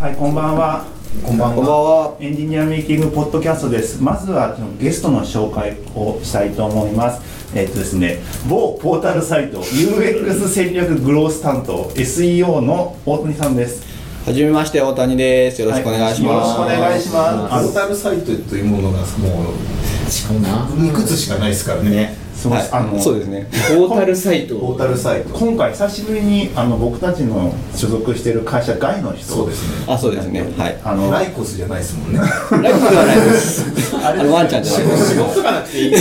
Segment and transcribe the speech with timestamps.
[0.00, 0.86] はい、こんばんは。
[1.22, 2.16] こんばんこんばんは。
[2.20, 4.02] エンジニアメイキングポッドキャストです。
[4.02, 7.20] まずはゲストの紹介をしたいと思います。
[7.54, 8.16] えっとですね、
[8.48, 13.84] 某ポータルサイト UX 戦略グロース担当 SEO の大谷さんです。
[14.24, 15.60] はじめまして大谷です。
[15.60, 16.56] よろしくお願いします。
[16.58, 17.64] よろしくお願いします。
[17.66, 22.74] ポータルサイトというものがもうしかもないくつしかないですからねそうです。
[22.74, 23.46] あのそうですね。
[23.68, 24.58] ポータルサイト。
[24.58, 25.38] ポータルサイト。
[25.38, 29.26] 今回久しぶりにあの僕たちの所属している会社外の人。
[29.26, 29.92] そうですね。
[29.92, 30.40] あ、そうですね。
[30.56, 30.80] はい。
[30.82, 32.18] あのライコスじゃないですもんね。
[32.18, 33.96] ライブではないです。
[33.96, 34.86] あのワンちゃんじゃない。
[34.86, 35.10] です。
[35.10, 35.42] 仕事。
[35.42, 35.94] がなくていい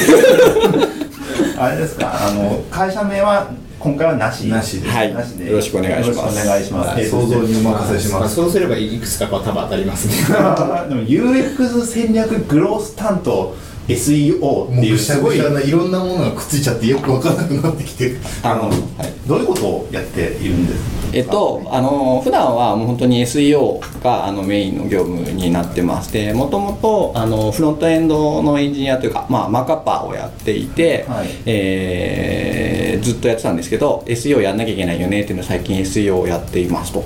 [1.57, 4.47] あれですかあの会社名は今回はなし。
[4.47, 4.87] なしで。
[4.87, 5.13] すはい。
[5.13, 5.49] なしで。
[5.49, 6.17] よろしくお願いします。
[6.19, 7.03] よろしくお願いします、はい。
[7.03, 8.35] えっと想像にお任せします。
[8.35, 10.13] そうすればいくつかは多分当たりますね。
[10.87, 13.53] でも UX 戦略グロース担当
[13.89, 19.27] SEO っていうすごいいろんなものがくっついちゃってよく分からなくなってきてあの、はい。
[19.27, 20.99] どういうことをやっているんですか？
[21.11, 31.27] えっと、あの普段はもう本当に SEO があのメインの業務になってましてもともとあのフロントエンドのエンジニアというか、まあ、マークアッパーをやっていて、はい。
[31.45, 37.05] えーずっとやってたんですけど SEO やんなきゃいけないよねっていうのを最近 SEO をやっていますと、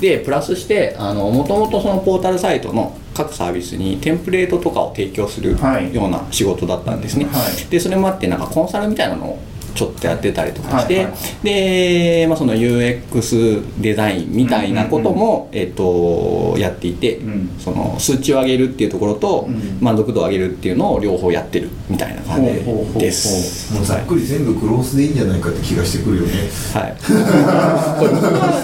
[0.00, 5.94] でプラスしてもともとそのポータルサイトの各サービスにテンプレートとかを提供するはい。
[5.94, 7.70] ような仕事だったんですね、はい。
[7.70, 9.38] でそれもあってなんかコンサルみたいなのを
[9.76, 11.14] ちょっとやってたりとかして、はいはい。
[11.44, 17.50] で、まあ、その UX デザインみたいなことも、えっとやっていて、うん。
[17.58, 19.78] その数値を上げるっていうところと、うん。
[19.80, 22.52] 満足度を上げるっていうのを両方やってるみたいな感じ
[22.98, 23.72] です。
[23.74, 26.32] もうざっくり全部グロースでいいんじゃないかって気がしてくるよね。
[26.72, 26.96] はい、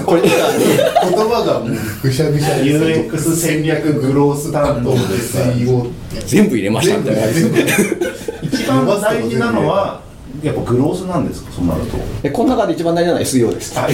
[0.05, 0.31] こ れこれ言
[1.29, 5.91] 葉がもうぐしゃぐしゃで UX 戦略グロース担当です SEO
[6.27, 7.23] 全部入れましたみたいな
[8.43, 10.01] 一番大事なのは
[10.43, 11.53] やっぱグロースなんですか？
[11.53, 11.97] そうなると。
[12.23, 13.79] でこの中で一番大事なのは SEO です。
[13.79, 13.83] あ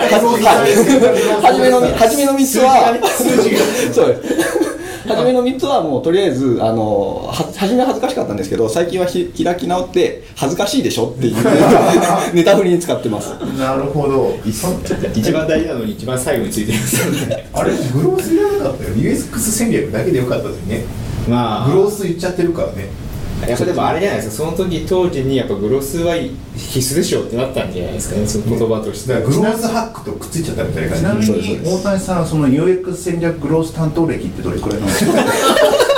[0.00, 2.98] 初めの初めの3つは
[3.92, 4.70] そうです。
[5.08, 11.36] 初めの3つはもうとりあえずあのは初めは恥ずかしかったんですけど最近はひ開き直って恥ずかしいでしょっていう
[12.34, 13.30] ネタ振りに使ってます。
[13.58, 14.34] なるほど。
[14.46, 17.48] 一番大事なのに一番最後についてますよね。
[17.52, 18.90] あれグロースいらなかったよ。
[18.94, 20.84] UX 戦略だけでよかったのにね。
[21.28, 21.68] まあ。
[21.68, 22.88] グロース言っちゃってるからね
[23.46, 24.44] やっぱでもあれじゃないですか。
[24.44, 26.34] その時当時にやっぱグロスは必
[26.78, 28.26] 須でしょってなったんじゃないですかね。
[28.26, 29.14] その言葉として。
[29.14, 35.12] グロースハックとくっついちゃったみたいなちなみ感じに大谷さんその UX 戦略グロース担当歴ってどれくらいなんですか？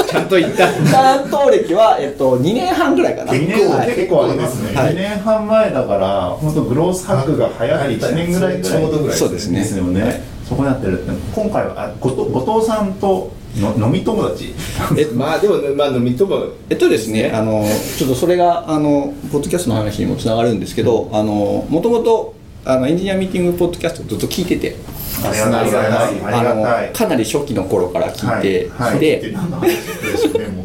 [0.08, 0.72] ちゃんと言った。
[0.72, 3.32] 担当歴は、えっと、2年半ぐらいかな。
[3.32, 4.92] 2年はい結構ありますね、はい。
[4.92, 9.60] 2年半前だから本当グロースハックが流行って1年ぐらいちょうどぐらいそうですね。
[9.60, 11.12] ですよね、そこになってるって。
[11.34, 14.54] 今回はあ後藤後藤さんとの飲み友達？
[14.96, 17.64] えまあでもまあ飲みともえっとですね、あの
[17.98, 24.76] ちょっとそれがあのポッドキャストの話にもつながるんですけど、あのもともとあのエンジニアミーティングポッドキャストをずっと聞いてて、
[25.24, 26.90] ありがたい。
[26.90, 28.90] あかなり初期の頃から聞いて、はい。
[28.92, 29.00] はい。
[29.00, 29.34] で、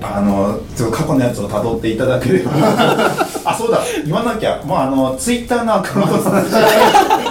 [0.02, 2.52] あのちょっと過去のやつを辿っていただければ。
[3.44, 3.81] あそうだ。
[4.06, 4.62] 言わなきゃ。
[4.64, 6.14] もうあのツイッターのアカウント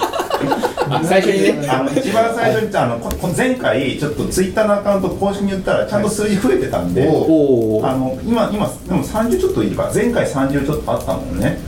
[1.03, 1.67] 最初にね。
[1.69, 7.87] あの一番最初にあのここ前回ちょっとツイッターのアカウント公式に言ったらちゃんと数字増えてたんで、おー。
[7.87, 9.91] あの今今でも30ちょっといるか。
[9.93, 11.59] 前回30ちょっとあったもんね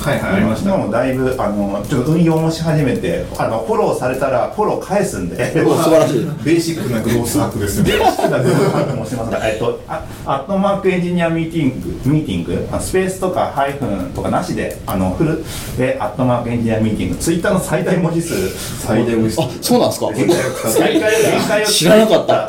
[0.00, 0.32] はいはい。
[0.36, 5.36] ありました今もだいぶあのちょっと運用もし始めてあのフォローされたらフォロー返すんで。
[5.66, 6.20] お素晴らしい。
[6.44, 7.92] ベーシックなグロースハックですよね。
[7.92, 15.44] ベーシックな部分かもしれませんが、えっと、あアットマークエンジニアミーティング、ミーティング、あスペースとかハイフンとかなしで、あのフル
[15.76, 18.34] でアットマークエンジニアミーティング、ツイッターの最大文字数、
[18.86, 20.08] 最大無視あ、そうなんですか？
[20.70, 22.48] 最大限界を知らなかった。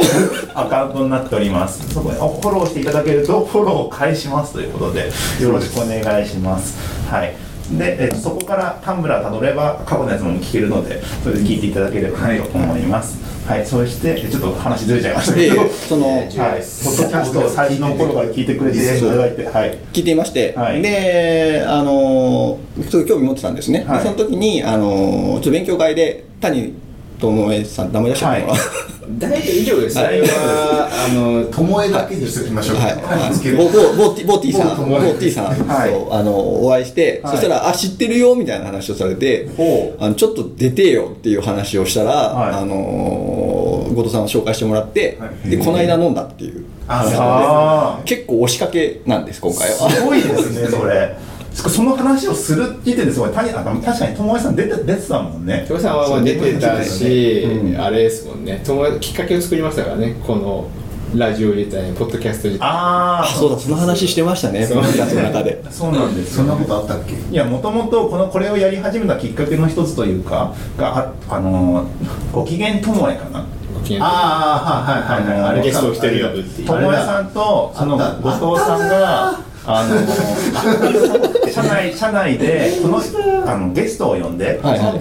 [0.55, 1.93] アカウントになっております。
[1.93, 5.11] そこでフォローしていただけると、フォローを返しますということで、
[5.41, 6.75] よろしくお願いします。
[7.09, 7.35] はい。
[7.77, 13.29] で、えっと、そこからタンブラーたどれば過去のやつも聞けるので、それで聞いていただければと思います。
[13.47, 19.77] はい、そして、ちょっと話ずれちゃいましたけど、で、そのはい、ポッドキャストを最初の頃から聞いてくれていただいて、はい。
[19.93, 22.59] 聞いていまして、はいで、あの
[22.89, 23.79] ちょっと興味持ってたんですね。
[23.79, 26.73] ではいその時にあのちょっと勉強会で谷
[27.19, 28.59] 智恵さん名前出しちゃったのかな。
[29.17, 29.95] 大体以上です。
[29.95, 32.77] それはあの友えだけにしときましょう。
[32.77, 35.55] はい、ボボボーティボーティさん、ボティさん。
[35.55, 35.91] と、はい。
[36.11, 37.35] あのお会いして、はい。
[37.35, 40.03] そしたらあ知ってるよみたいな話をされて、ほう。
[40.03, 42.53] あのちょっと出てよっていう話をしたら、はい。
[42.61, 45.49] あの後藤さんを紹介してもらって、はい。
[45.49, 46.65] でこの間飲んだっていう。
[46.87, 49.89] ああ結構押しかけなんです今回あ、は。
[49.89, 51.15] すごいですね、それ。
[51.53, 55.65] その話をする時点ですごい、確かに友枝さん出て出てたもんね。
[55.67, 57.81] トさんはまあ出てたし、うん。
[57.81, 58.61] あれですもんね。
[58.65, 60.69] 友達きっかけを作りましたからねこの
[61.15, 65.63] ラジオ自体ポッドキャスト自体ああ、あそうだその話してましたねその中で。
[65.71, 66.35] そうなんです。
[66.35, 67.15] そんなことあったっけ？
[67.15, 71.87] いやもともとこのこれをやり始めたきっかけの一つというかがああの
[72.31, 73.45] ご機嫌ともえかな？
[74.01, 75.49] ああはいはいはいはい。
[75.49, 76.67] あれゲストを一人呼ぶっていう。
[76.67, 79.39] 友也さんとその後藤さんが
[79.71, 79.95] あの
[81.51, 82.99] 社内社内でその
[83.45, 84.79] あのゲストを呼んで、はい。
[84.79, 84.99] はい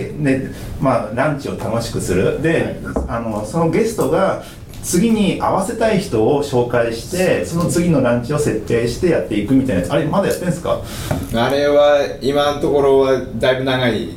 [0.81, 2.41] まあランチを楽しくする。
[2.43, 2.76] で、
[3.09, 4.43] あのそのゲストが
[4.82, 9.93] 次に合わせたい人を紹介してその次のランチを設定してやっていくみたいなやつ。
[9.93, 10.79] あれまだやってんですか？
[11.35, 14.11] あれは今のところはだいぶ長い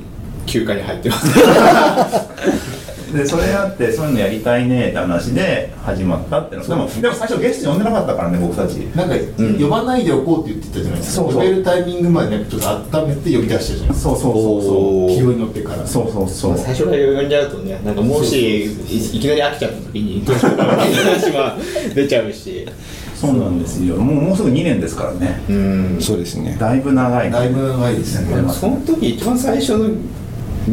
[0.46, 1.28] 休暇に入ってます
[3.14, 6.62] でそれあってそういうのやりたいねって話で始まったっていう。
[6.62, 8.76] のでもでも最初ゲスト呼んでなかったからね僕たち。
[8.96, 9.16] なんか、
[9.60, 11.24] 呼ばないでおこうって言ってたじゃないですか。
[11.24, 14.10] そうそう呼べるタイミングまでねちょっと温めて呼び出したじゃないですか。
[14.10, 15.18] そうそうそうそう。
[15.18, 15.86] 気をに乗ってから。
[15.86, 16.58] そうそうそう。
[16.58, 21.58] 最初から呼んじゃうとねなんかもしいいきなり飽きちゃった時にどうしようかなって話は
[21.94, 22.68] 出ちゃうし。
[23.16, 23.98] そうなんですよ。
[23.98, 25.44] もうもうすぐ2年ですからね。
[25.48, 25.98] うん。
[26.02, 26.58] そうですね。
[26.60, 28.36] だいぶ長いだいぶ長いですね。
[28.36, 29.90] でもその時一番最初の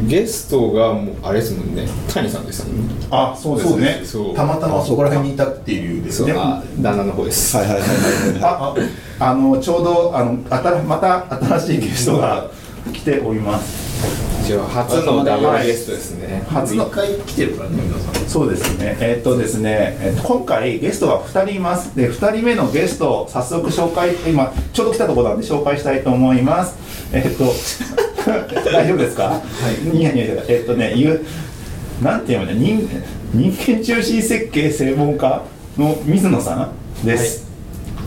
[0.07, 1.87] ゲストがもうあれですもんね。
[2.13, 2.95] 谷さんですもんね。
[3.11, 3.65] あそうで
[4.05, 4.35] すね。
[4.35, 6.35] たまたまそこら辺にいたっていう理由ですね。
[6.79, 7.57] 旦那の方です。
[7.57, 7.95] はいはいはいは
[8.39, 8.43] い。
[8.43, 8.75] あ
[9.21, 11.27] あのちょうどあのあたまた
[11.59, 12.51] 新しいゲストが
[12.93, 13.88] 来ております
[14.69, 16.43] 初のダブルゲストですね。
[16.49, 16.87] 初の。
[16.87, 18.97] 一回来てるからね皆さんそうですね。
[19.01, 21.95] えっとですね、えっと今回ゲストが2人います。
[21.95, 26.77] で2人目のゲストを早速紹介今ちょうど来たところなんで紹介したいと思います。
[27.13, 27.45] えっと
[28.73, 29.25] 大丈夫ですか？
[29.25, 29.41] は
[29.85, 29.87] い。
[29.87, 30.53] ニヤニヤしてた。
[30.53, 31.21] えっとね言う
[32.03, 32.89] なんていうのね人
[33.35, 35.43] 人間中心設計専門家
[35.77, 36.71] の水野さ
[37.03, 37.45] んです。
[37.45, 37.48] はい、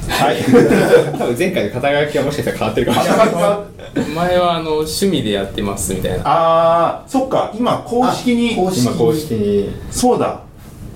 [1.18, 4.09] 多分前回の肩書きはもしかしたら変わってるかもしれない。
[4.15, 6.18] 前はあの趣味でやってますみたいな。
[6.25, 7.51] ああそっか。
[7.57, 8.56] 今公式に。
[8.56, 9.69] 公式今公式に。
[9.92, 10.39] そうだ。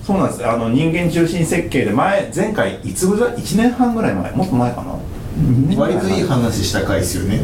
[0.06, 0.46] そうなんです。
[0.46, 4.30] あの人間中心設計で前前回いつぐらい？1年半ぐらい前。
[4.32, 4.96] もっと前かな？
[5.76, 7.40] 割といい話した回ですよね。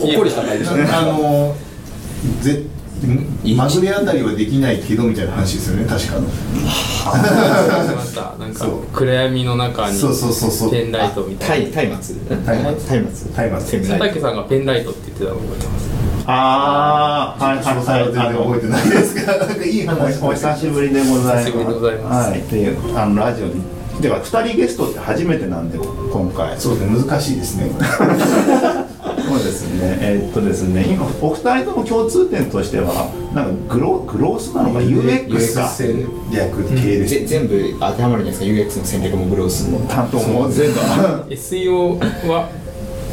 [0.00, 0.86] ほっこりした回ですね。
[0.92, 1.54] あの
[2.40, 2.62] ぜ
[3.56, 6.20] まぐれあたりはできないけどみたいな話ですよね確かしま
[8.04, 8.36] した。
[8.38, 10.70] なんか暗闇の中にそうそうそうそう。
[10.70, 15.90] ペンライトみたい松明松明松明松佐竹さんがペンライトって言ってたのを覚えてます？
[16.24, 19.38] ああはいはい詳細は全然覚えてないですが。
[19.38, 21.46] なんかいい話おお久しぶりでございます。
[21.46, 22.30] 久しぶりでございます。
[22.30, 22.40] はい。
[22.40, 23.60] っていうあのラジオに。
[24.00, 26.58] では2人ゲストって初めてなんで今回。
[26.58, 26.96] そうですね。
[27.04, 27.70] 難しいですね
[29.38, 29.98] そうですね。
[30.00, 35.68] えーっとですね今お二人とも共通点としてはなんかグログロースなのか UX か？
[35.68, 37.14] 戦略系です。
[37.14, 39.80] ぜ全部当てはまるじゃないですか UX の戦略もグロースも。
[39.86, 40.48] 担当も。
[40.48, 40.78] 全部。
[41.30, 41.98] SEO
[42.28, 42.48] は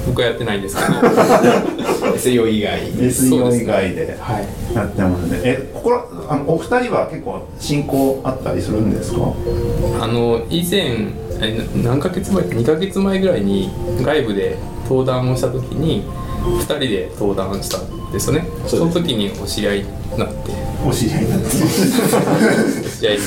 [0.07, 0.87] 僕はやってないんですけど。
[2.15, 2.81] SEO 以外。
[2.93, 4.75] SEO 以外ではい。
[4.75, 5.41] やってますね。
[5.43, 9.19] えここらあのお二人は結構親交あったりするんですか？
[10.01, 11.07] あの以前
[11.83, 13.69] 何ヶ月前2ヶ月前ぐらいに
[14.01, 16.03] 外部で登壇をした時に
[16.43, 18.45] 2人で登壇したんですよね。
[18.67, 19.85] その時にお知り合いに
[20.17, 20.51] なって。
[20.87, 21.67] お知り合いなんですお
[23.01, 23.17] 知り合い。
[23.17, 23.23] に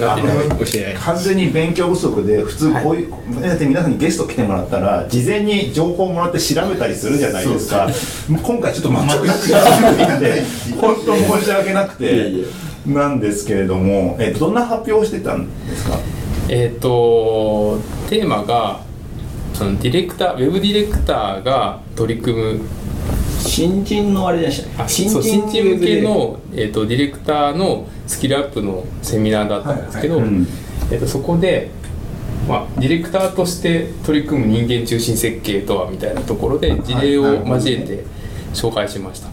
[0.00, 0.72] なさい。
[0.72, 0.94] 教えない。
[0.94, 3.10] 完全に勉強不足で普通こういう、
[3.42, 7.88] だって皆さんにゲスト来てもらったら事前に情報もらって調べたりするじゃないですか。
[8.42, 10.42] 今回ちょっと全く違うで
[10.80, 12.32] 本当申し訳なくて
[12.86, 15.98] なんですけれども、えどんな発表をしてたんですか？
[16.54, 17.78] えっ、と
[18.10, 18.82] テーマが
[19.58, 22.60] あのディレクターウェブディレクターが取り組む
[23.38, 24.74] 新人のあれでしたね。
[24.84, 30.46] あそう新人向けの、えー、とディレクターのスキルアップのセミナーだったんですけど、はいはいうん
[30.90, 31.70] えー、とそこで、
[32.46, 38.04] まあ、ディレクターとして取り組む人間中心設計とはみたいなところで事例を交えて
[38.52, 39.30] 紹介しました。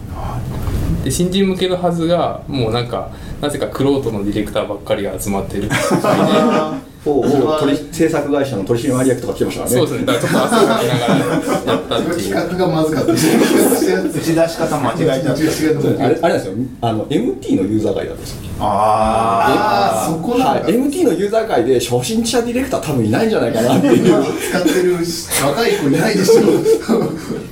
[1.04, 3.10] で新人向けのはずがもうなんか
[3.42, 6.76] なぜかクロートのディレクターばっかりが集まってるおう。
[6.76, 9.86] お う取り制作会社の取締役とか来てましたからね。
[9.86, 10.06] そうですね。
[10.06, 13.26] だからちょっと汗をかきながらやったっていう企画がまずかったです
[13.92, 15.36] 打ち出し方間違えちゃっ
[15.96, 16.54] たあれあれなんですよ。
[16.82, 24.24] あの MT のユーザー会なんですよあああそこなんだ、はい、MT のユーザー会で初心者ディレクター多分いないんじゃないかなっていう。
[24.50, 26.42] 使ってる若い子いないでしょ。
[26.42, 26.44] あ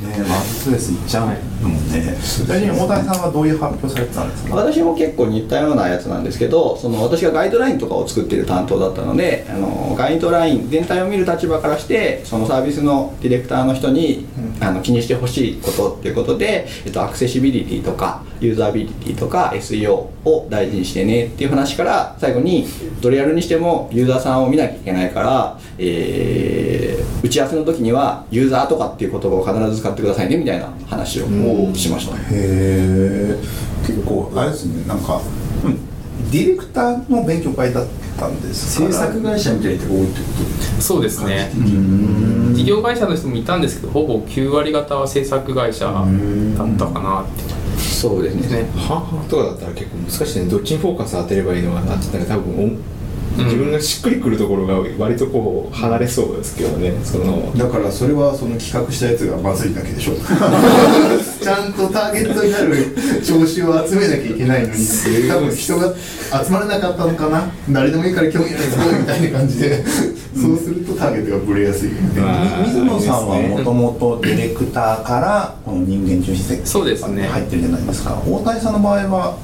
[0.07, 2.17] ねマスレスいっちゃうもんね。
[2.23, 4.57] ちなみに大谷さんはどういう発表されてたんですか？
[4.57, 14.27] 私も結構似たようなやつなんですけどその私がガイドラインとかを作っている担当だったのであのガイドライン全体を見る立場からしてそのサービスのディレクターの人に、
[14.61, 22.67] あの気にしてほしいことっていうことで、えっと、アクセシビリティとかユーザビリティとか SEO を大事にしてねっていう話から最後に
[23.01, 31.27] どれやるにしてもユーザーさんを見なきゃいけないから、えー打ち合わせの時にはユーザーとかっていう言葉を必ず使ってくださいねみたいな話を
[31.75, 33.37] しました、へえ
[33.87, 35.21] 結構あれですねなんか、
[35.65, 37.87] うん、ディレクターの勉強会だっ
[38.17, 38.93] たんですから。
[38.93, 40.27] 制作会社みたいな人が多いってこ
[40.81, 41.51] そうですね
[42.59, 46.05] 事業会社の人もいたんですけどほぼ9割方は制作会社だっ
[46.77, 47.45] たかなって。
[47.45, 48.65] とそうですね。
[48.65, 50.47] ね半々とかだったら結構難しいね。
[50.47, 52.69] どっちにフォーカス当てればいいのかなって言ったら多分お
[53.45, 56.93] 自分がしっくりくるところが割とこう離れそうですけどね。
[57.05, 60.13] そのだからそれはその企画したやつがまずいだけでしょ
[61.43, 64.75] ちゃんとターゲットになる調子を集めなきゃいけないのに
[65.29, 65.95] 多分人が
[66.45, 67.51] 集まらなかったのかな？
[67.71, 77.27] 誰でもいいから興味あるぞみたいな感じでそうするとターゲットがブレやすいよね、まあ水野さんはもともとディレクターからこの人間中心設計そうですね。
[77.27, 78.21] 入ってるじゃないですか。
[78.27, 79.37] 大谷さんの場合は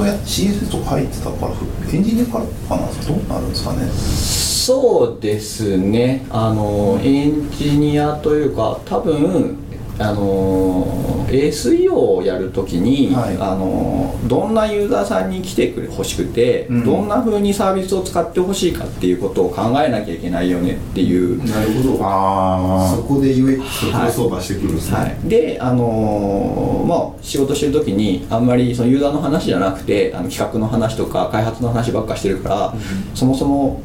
[0.00, 1.52] どうや CSS とか入ってたから
[1.92, 2.86] エンジニアからかな？
[3.06, 3.86] どうなるんですかね？
[3.90, 6.24] そうですね。
[6.30, 9.58] あのエンジニアというか多分
[10.00, 13.36] あの SEO をやるときに、はい。
[13.38, 16.84] あのどんなユーザーさんに来てくれ欲しくて、うん。
[16.84, 21.98] どんな風にサービスを使ってほしいかっていうことを考えなきゃいけないよねっていう、なるほど。
[22.02, 32.74] あそこで UX とクロスオーバーしてくるんですね、はい、で、あのーまあ、仕事してる時にあんまりそのユーザーの話じゃなくてあの企画の話とか開発の話ばっかしてるから、
[33.14, 33.82] そもそも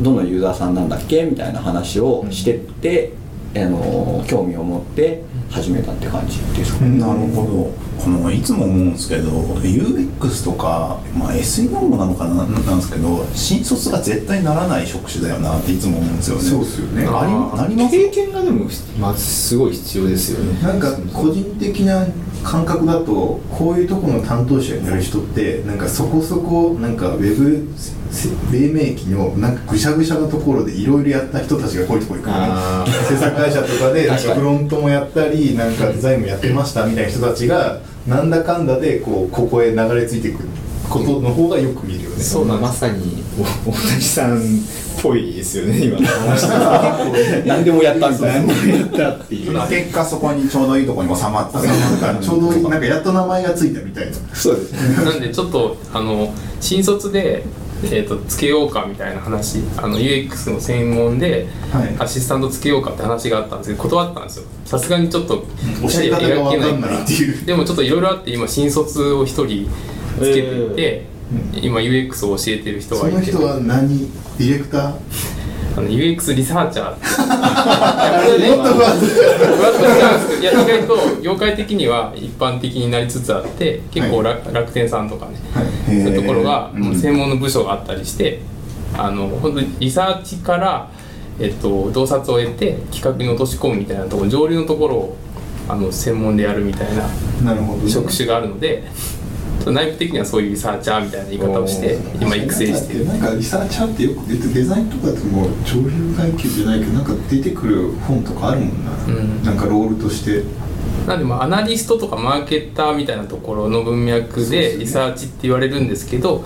[0.00, 3.12] どのユーザーさんなんだっけみたいな話をしてって、
[3.54, 6.98] あのー興味を持って始めたって感じですかね。
[6.98, 7.90] なるほど。
[8.02, 16.42] このいつも思うんですけど UX とか、まあ、SEO もなのかななんですけど新卒が絶対ならない職種だよなっていつも思うんですよね。
[16.42, 17.04] そうっすよね。
[17.06, 17.96] ありなります？
[17.96, 18.64] 経験がでも
[18.98, 20.62] まずすごい必要ですよね。
[20.62, 22.06] なんか個人的な
[22.42, 27.68] 感覚だとこういうとこの担当者になる人ってなんかそこそこなんかウェブ
[28.10, 32.46] せ黎明期のなんかぐしゃぐしゃのところでいろいろやった人たちがこういうとこ行くのね。
[32.50, 32.92] あー。
[33.08, 40.44] 制作会社とかでなん確かフロントもやったりなんかデザインもやってましたみたいな人たちがなんだかんだでこうここへ流れ着いていく
[40.88, 42.16] ことの方がよく見るよね。
[42.16, 43.22] そうままさに
[43.66, 44.40] お大谷さんっ
[45.02, 45.98] ぽいですよね今。
[45.98, 46.46] の 話
[47.46, 48.52] 何でもやったみたいな。
[48.52, 49.68] やったっていう。
[49.68, 51.60] 結果そこにちょうどいいところに収まった。
[52.20, 54.12] ちょうどなんかやっと名前がついたみたいな。
[54.34, 54.72] そうです。
[54.72, 55.04] ね。
[55.04, 57.44] なんでちょっとあの新卒で、
[57.84, 61.94] えー、とつけようかみたいな話あの UX の専門ではい。
[61.98, 64.44] アシスタントつけようかって話があったんですけど断ったんですよ。
[64.64, 67.44] さすがにちょっと教え方が分かんないっていう。
[67.46, 69.68] でもちょっといろいろあって今新卒を一人
[70.18, 71.09] つけていて、
[71.54, 73.18] 今 UX を教えてる人そがいて。
[73.18, 73.98] の人は何？
[74.38, 74.94] ディレクター？
[75.76, 76.98] あの UX リサーチャー。
[78.56, 85.36] もっとふわっとふわっとしちゃうんですけどいや意外と業界的には一般的になりつつあって結構楽,、楽天さんとかね
[85.86, 88.40] そういうところが専門の部署があったりして、
[88.96, 90.90] あの本当にリサーチから、
[91.38, 95.16] えっと、洞察を得て企画に落とし込むみたいなところ上流のところを
[95.68, 97.08] あの専門でやるみたいな
[97.88, 98.82] 職種があるので
[99.66, 103.06] 内部的にはそういうリサーチャーみたいな言い方をして今育成してる。
[103.06, 109.42] なんかリサーチャーってよく出てデザインとかってもう上流階級じゃないけどなんか出てくる本とかあるもんな、うん。
[109.44, 110.44] なんかロールとして。
[111.06, 116.44] なんでまあアナリストとかマーケッターみたいなところの文脈でリサーチって言われるんですけど、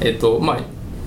[0.00, 0.58] えっとまあ、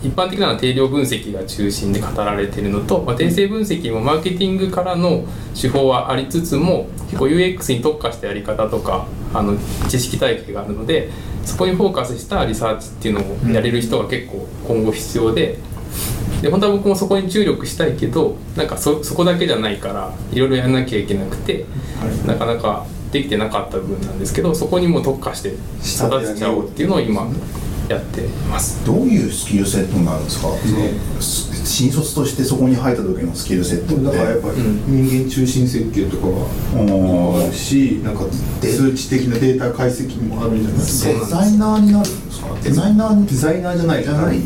[0.03, 5.23] 一般的なのは定量分析が中心で語られているのと、まあ、定性分析もマーケティングからの
[5.59, 9.57] 手法はありつつも結構 UX に特化したやり方とかあの
[9.87, 11.09] 知識体系があるので
[11.45, 15.59] そこにフォーカスしたリサーチっていうのをやれる人が結構今後必要で。
[16.41, 21.63] で本当は僕もそこに注力したいけどなんかそそこだけじゃないからいろいろやらなきゃいけなくて、
[22.25, 27.27] なかなかできてなかった部分なんですけどそこにも特化して育てちゃおうっていうのを今
[27.87, 28.85] やっています。
[28.85, 30.49] どういうスキルセットになるんですか、
[31.63, 34.03] 新卒としてそこに入った時のスキルセットって。
[34.05, 34.55] だからやっぱり
[34.87, 38.23] 人間中心設計とかはあるしなんか
[38.61, 40.75] 数値的なデータ解析もあるんじゃな。
[40.75, 42.47] いですかデザイナーになるんですか？
[42.63, 43.27] デザイナーに？
[43.27, 44.03] デザイナーじゃない。
[44.03, 44.39] じゃない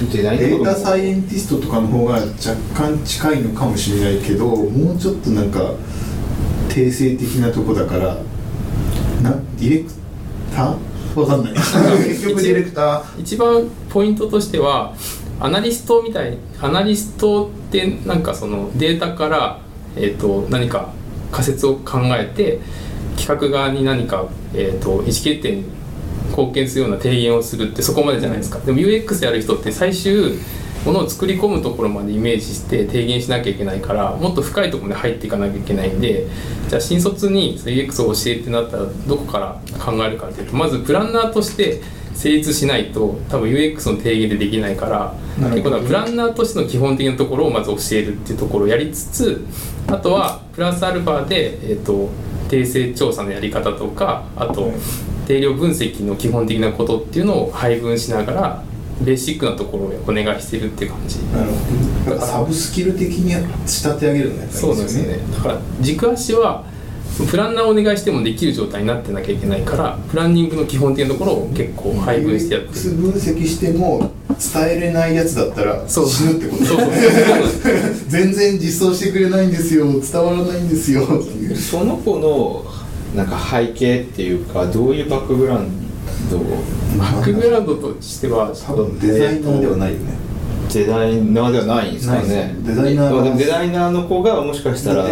[0.00, 2.26] デザインデータサイエンティストとかの方が若
[2.74, 5.72] 干近いのかもしれないけどもうちょっとなんか
[6.68, 8.14] 定性的なとこだから
[9.22, 9.90] なディレク
[10.54, 11.20] ター？
[11.20, 11.52] わかんない。
[12.06, 13.20] 結局ディレクター。
[13.20, 14.94] 一番ポイントとしては
[15.40, 19.60] アナリストみたいアナリストってなんかそのデータから、
[19.96, 20.92] えー、と何か
[21.30, 22.60] 仮説を考えて
[23.16, 25.64] 企画側に何か、えー、と意思決定に
[26.30, 28.58] 貢献するような提言をするってそこまでじゃないですか。
[28.60, 30.38] でも UX やる人って最終
[30.84, 36.26] ものを作り込むところまでイメージして提言しなきゃいけないからもっと深いところまで入っていかなきゃいけないんで
[36.68, 41.82] じゃあ新卒に UX を教えてなったらどこから考えるかっていうとまずプランナーとして
[42.18, 45.14] 成立しないと多分 UX の提言でできないから
[45.50, 49.46] 結構だからプランナーとしての基本的なところをまず教えるっていうところをやりつつ
[49.86, 52.10] あとはプラスアルファで、えー、と
[52.48, 54.72] 訂正調査のやり方とかあと
[55.28, 58.64] 定量分析の基本的なことっていうのを配分しながら
[59.00, 61.18] ベーシックなところをお願いしてるっていう感じ。
[61.26, 61.50] なる
[62.04, 62.20] ほど。
[62.20, 63.30] サブスキル的に
[63.64, 65.18] 仕立て上げるのがやっぱりそうですよね。
[65.36, 66.64] だから軸足は
[67.26, 76.90] プランナーをお願いしてもできる状態になってなきゃいけないからプランニングの基本的なところを結構配分してやって分析しても伝えれないやつだったらそう死ぬってことそうそう。
[78.08, 81.02] 全然実装してくれないんですよ伝わらないんですよ。
[81.02, 82.64] っていうその子の
[83.16, 85.68] なんか背景っていうかどういうバックグラウン
[86.30, 86.42] ドを？
[86.98, 90.12] バックグラウンドとしては多分デザイナーではないよね。
[90.72, 92.54] デザイナーではないんですかね。
[92.64, 95.06] デザイナーはでもデザイナーの子がもしかしたら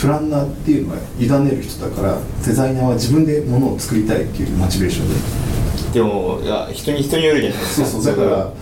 [0.00, 5.14] プランナーっていうのは委ねる人だからデザイナーは自分で物を作りたいっていうモチベーションで。
[5.92, 7.86] でもいや人に人によるじゃないですか。
[7.86, 8.52] そうそうだから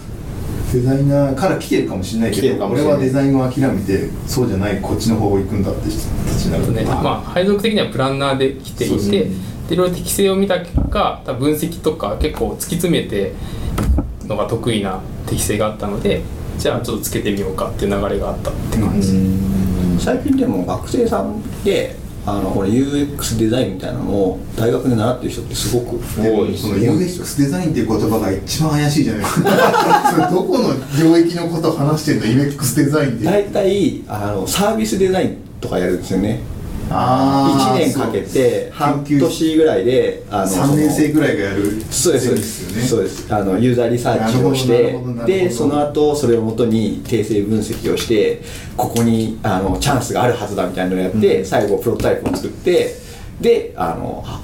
[0.72, 9.30] デザイナーから来てるかもしれないけど俺はデザインを諦めてそうじゃないこっちの方を行くんだって人たちになるね、まあ、配属的にはプランナーで来ていて
[9.68, 13.32] でいろいろ適性を見た結果多分分析とか結構突き詰めて
[14.26, 16.22] のが得意な適性があったので
[16.58, 19.12] じゃあちょっとつけてみようかっていう流れがあったって感じ、
[20.08, 29.50] 最近でも学生さんであのこれ UX デザインみたいなのを大学で習ってる人ってすごく多いですそのよ UX デザインっていう言葉が一番怪しいじゃないですか。
[30.10, 33.24] それどこの領域のことを話してんの？UX デザインって。
[33.24, 36.40] 大体あのサービスデザインとかやるんですよね。
[36.57, 36.57] あ
[36.88, 42.26] 1年かけて半年ぐらいであの3年生ぐらいがやるそうです。
[42.26, 43.34] そうでですすそうです。
[43.34, 48.42] あのユーザーリサーチをしてでその後それをもとに訂正分析をして
[48.76, 52.94] ここにあのチャンスがあるはずだみたいなのをやって、最後プロトタイプを作って
[53.40, 54.40] であのは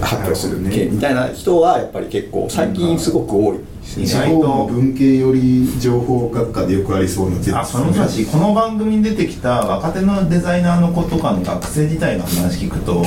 [0.00, 3.58] 発表するみたいな人はやっぱり結構最近すごく多い
[3.96, 13.00] ですね、地方の文系より情報学科でよくありそうなあその話この番組に出てきた若手のデザイナーの子とかの学生時代の話聞くと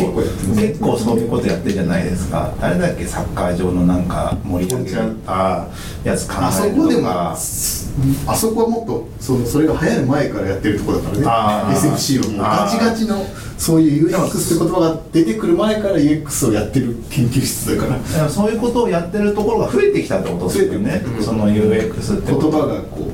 [0.56, 2.54] 結構そういうことやってるじゃないですか。
[2.60, 4.92] 誰だっけサッカー場のなんか盛り上げ
[5.26, 5.68] た
[6.04, 11.78] やつ考あそこでもとかあそこはもっとそのそれが流行る前からやってるところだからね。
[11.78, 13.26] SFC をもうガチガチの
[13.58, 18.30] そういう UX って言葉が出てくる前から UX をやってる研究室だから。
[18.30, 23.08] そういうことをやってるところが増えてきたってことですよね増えてその UX って言葉がこ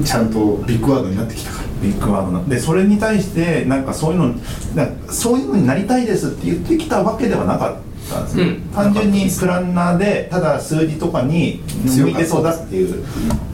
[0.00, 1.68] うちゃんとビッグワードになってきたから。
[1.82, 4.34] ビッグワードなでそれに対してなんかそういうの
[4.74, 7.76] なんかそういうのになりたいですって言ってきたわけではなかっ
[8.08, 8.60] たんですね、うん。
[8.70, 13.04] 単純にプランナーでただ数字とかに向いてそうだっていう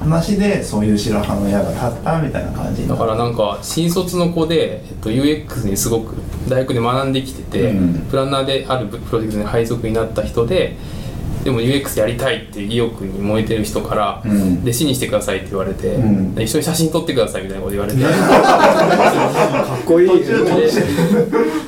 [0.00, 6.14] 話でそういう白羽の矢が立ったみたいな感じだからなんか新卒の子で、えっと、UX にすごく
[6.48, 8.06] 大学で学んできてて、うん。
[8.10, 10.76] プランナーであるプロジェクトに配属になった人で
[11.44, 14.60] でも UX やりたいっていう意欲に燃えてる人から、うん。
[14.62, 16.04] 弟子にしてくださいって言われて、う
[16.38, 16.42] ん。
[16.42, 21.64] 一緒に写真撮ってくださいみたいなこと言われて、かっこいい途中途中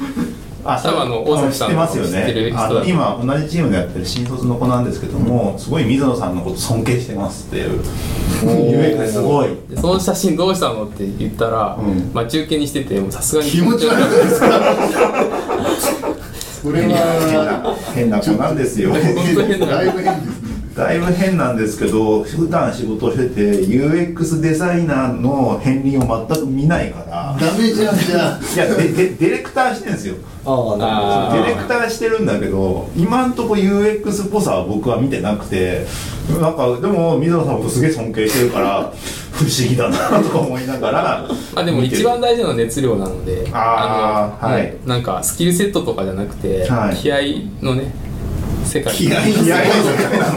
[0.68, 7.80] あ多分あの大崎さん知ってますよ知ってるね人だ今同じチームでやってる新卒の子なんですけどもすごい水野さんのこと尊敬してますっていう。
[8.72, 9.50] 夢が すごい。
[9.70, 12.10] でその写真どうしたのって言ったら、うん。
[12.12, 14.48] 待ち受けにしててもうさすがに気持ち悪いですか？
[16.66, 18.92] それは変な子なんですよ。
[18.92, 19.02] だい
[19.92, 20.45] ぶ変ですね
[20.76, 27.36] だいぶ変なんですけど普段仕事してて UX デザイナーの片鱗を全く見ないから。
[27.40, 30.16] ダメじゃんじゃあいやででディレクターしてるんですよ。
[30.44, 30.86] ああなるほど。
[30.86, 35.86] あーディレクターしてるんだけど今んとこ UX っぽさは僕は見てなくて
[36.40, 38.92] なんかでも水野さんのことすげえ尊敬してるから
[39.32, 44.76] 不思議だなとか思いながらあでも一番大事なのは熱量なのでのあーはい。
[44.84, 46.96] なんかスキルセットとかじゃなくて、はい。
[46.96, 47.18] 気合
[47.62, 47.92] のね
[48.66, 48.92] 世界。
[48.94, 49.70] 気合い気合い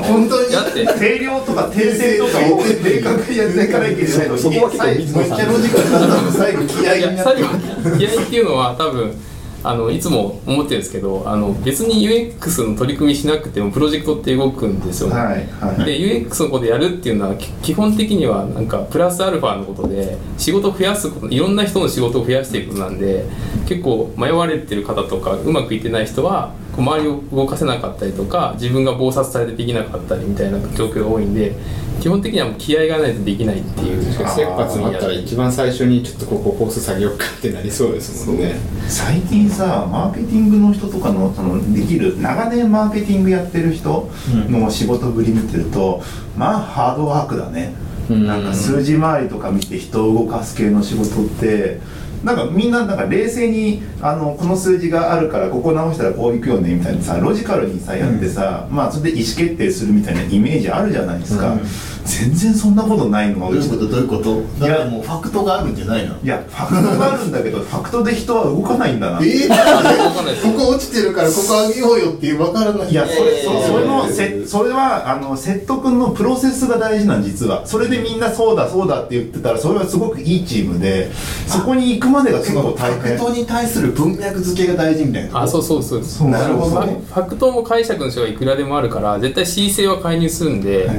[0.03, 0.85] 本当にだって。
[0.85, 4.41] 定量とか訂正とかを明確にやっていかなきゃいけないのに。
[4.41, 5.29] そこは結構水野さん。
[5.29, 9.29] めっちゃロジカルだったの最後気合いになって最後気合っていうのは多分
[9.61, 15.85] あのいつも思ってるんですけどあの別に UX の取り組みしなくてもプロジェクトって動くんですよね、はいはい。
[15.85, 23.25] で UX のことやるっていうのはき基本的にはなんかプラスアルファのことで仕事を増やすこといろんな人の仕事を増やしていくことなんで
[23.67, 31.55] 結構迷われてる方とかうまくいってない人は周りを動かせなかったりとか自分が忙殺されてできなかったりみたいな状況が多いんで
[31.99, 38.55] 基本的にはもう気合がないとできないっていう切羽詰まったら一番最初にちょっとここコース下げようかってなりそうですもんね。
[38.87, 44.09] 最近さマーケティングの人とかのそのできる長年マーケティングやってる人
[44.49, 46.01] の仕事ぶり見てると、
[46.37, 47.73] まあハードワークだね、
[48.09, 48.25] うん。
[48.25, 51.81] なんか数字回りとか見て人を動かす系の仕事って
[52.23, 61.57] なんかみんななんか冷静にあのこの数字があるからここ直したらこういくよねみたいなさロジカルにさやってさ、まあそれで意思決定するみたいなイメージあるじゃないですか、
[62.05, 63.87] 全然そんなことないのどういうこと？
[63.87, 64.41] どういうこと？
[64.59, 66.19] だからもうファクトがあるんじゃないの。
[66.21, 69.19] いやファクトがあるんだけどファクトで人は動かないんだな。
[69.21, 70.41] えー、わかんないで？
[70.41, 72.89] すここ落ちてるからここ上げようよっていう分からない。
[72.89, 77.65] いやそれそいやいやいやそれのせそれはあの説得のプロセスが大事なん実は。
[77.67, 81.11] それでみんなそうだそうだって言ってたらそれはすごくいいチームで
[81.47, 83.01] そこに行くまでが結その構大変。
[83.01, 86.03] ファクトに対する文脈付けが大事みたいなあそうそうそう。
[86.03, 87.01] そうなるほどね。
[87.07, 90.97] ファクトも解釈の人がいくらでもあるから絶対 C 性は介入するんで、はい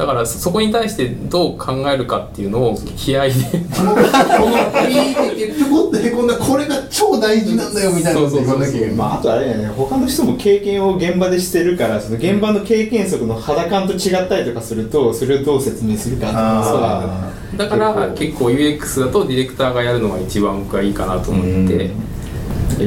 [0.00, 3.34] だからそそこに対してどう考えるかっていうのを気合で。
[3.34, 3.38] こ
[3.84, 9.68] のピーってピョコってへこんだこれが超大事なんだよみたいなこと言まあ、あとあれだよね。
[9.68, 16.42] 他の人も経験を現場でしてるからその現場の経験則の肌感と違ったりとかするとそれをどう説明するかっていうの
[16.82, 18.46] はあだから結構。
[18.46, 21.90] UX だとディレクターがやるのが一番僕はいいかなと思って、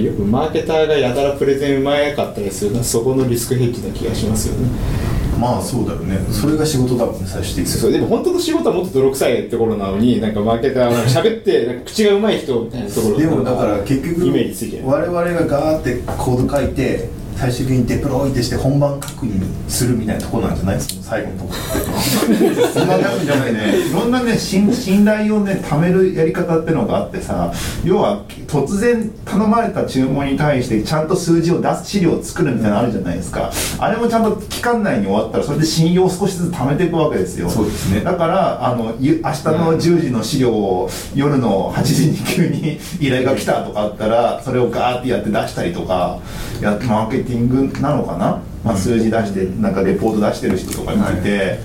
[0.02, 4.68] よくマーケターがやたらプレゼンうまかったりするのはそこのリスクヘッジな気がしますよね。
[5.10, 6.18] ーまあそうだよね。
[6.32, 7.68] それが仕事だもんね最終的に。
[7.68, 14.88] そうでも本当の仕事はもっと泥臭いところなのになんかマーケターは喋ってなんか口がうまい人みたいなところでもだから結局イメージついてる。
[14.88, 23.88] 我々がガーってコード書いて最終的にデプロイってして本番確認するみたいなところなんじゃないですか最後のところそんなやつじゃないね。
[23.90, 27.52] いろんなね信信頼をね貯めるやり方ってのがあってさ
[27.84, 33.52] 要は突然頼まれた注文に対してちゃんと数字を出す資料を作るみたいなのあるじゃないですか。
[33.80, 37.50] あれもちゃんと期間内に終わったらそれで信用を少しずつ貯めていくわけですよ。
[37.50, 38.02] そうですね。
[38.02, 46.20] だからあのゆ明日の10時の資料を夜の8時に急に依頼が来たとかあったらそれをガーってやって出したりとか
[46.62, 51.58] やマーケティングなのかな、まあ、数字出してなんかレポート出してる人とか見て、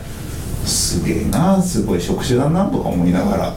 [0.65, 3.55] すげえなすごい職種だなとか思いながら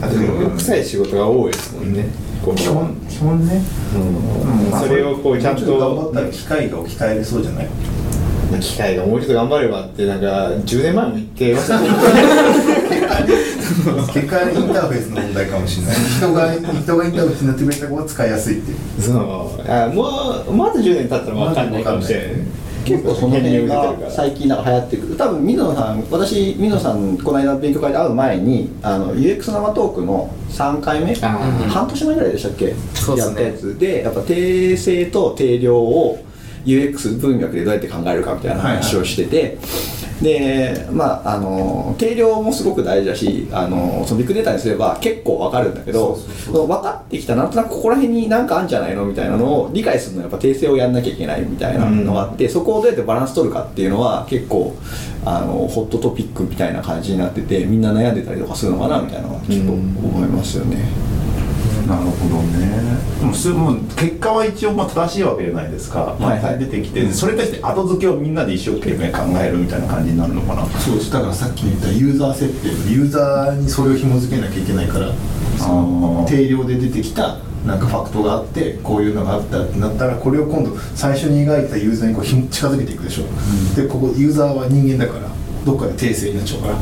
[0.00, 2.06] やってる泥臭い仕事が多いですもんね。
[2.44, 3.62] こう基本基本ね。
[3.94, 4.72] うん。
[4.72, 7.68] うんそれをこうちゃんと頑張とったら機械が置き換えれそうじゃない？
[8.60, 10.26] 機械がもうちょっと頑張ればってなんか
[10.64, 11.78] 10年前も言ってました。
[11.80, 11.88] け
[13.90, 15.96] ど結果インターフェースの問題かもしれない。
[15.96, 18.76] 人が人がインターフェースになってくれた方が使いやすいっていう。
[19.02, 19.16] そう。
[19.70, 22.26] あもうまず10年経ったら分かんないかもしれない
[22.88, 25.16] 結構その辺が最近なんか流行ってくる。
[25.16, 31.14] 多分水野さん私水野さんこの間勉強会で会う前にあの UX 生トークの3回目？
[31.14, 32.66] 半年前ぐらいでしたっけ？
[32.66, 32.74] ね。
[33.16, 33.78] やったやつ。
[33.78, 36.24] でやっぱ定性と定量を
[36.68, 39.58] UX 文脈でどうやって考えるかみたいな話をしてて、
[40.22, 54.76] でまああの定量もすごく大事だしあのそのビッグデータにすれば結構わかるんだけど分かってきたなんとなくここら辺に何かあるんじゃないのみたいなのを理解するのはやっぱ訂正をやんなきゃいけないみたいなのがあって、そこをどうやってバランス取るかっていうのは結構
[55.24, 60.88] あのホットトピックみたいな感じになっててみんな悩んでたりとかするのかなみたいなのはちょっと思いますよね。
[61.88, 62.98] なるほどね。
[63.20, 66.42] でもそれもう結果は一応まあ正しいわけじゃないですか、はい。
[66.42, 70.66] はい出てきてそれに対して後付けをみんなで一生懸命考えるみたいな感じになるのかな。
[70.78, 71.10] そうです。
[71.10, 75.12] だからさっき言ったユーザー設定ユーザーにそれを紐付けなきゃいけないから
[75.56, 83.24] その定量で出てきたなんかファクトがあってこういうのがあったってなったらこれを今度最初に描いたユーザーにこう近づけていくでしょ、
[83.74, 85.28] でここユーザーは人間だから
[85.64, 86.74] どっかで訂正になっちゃうから、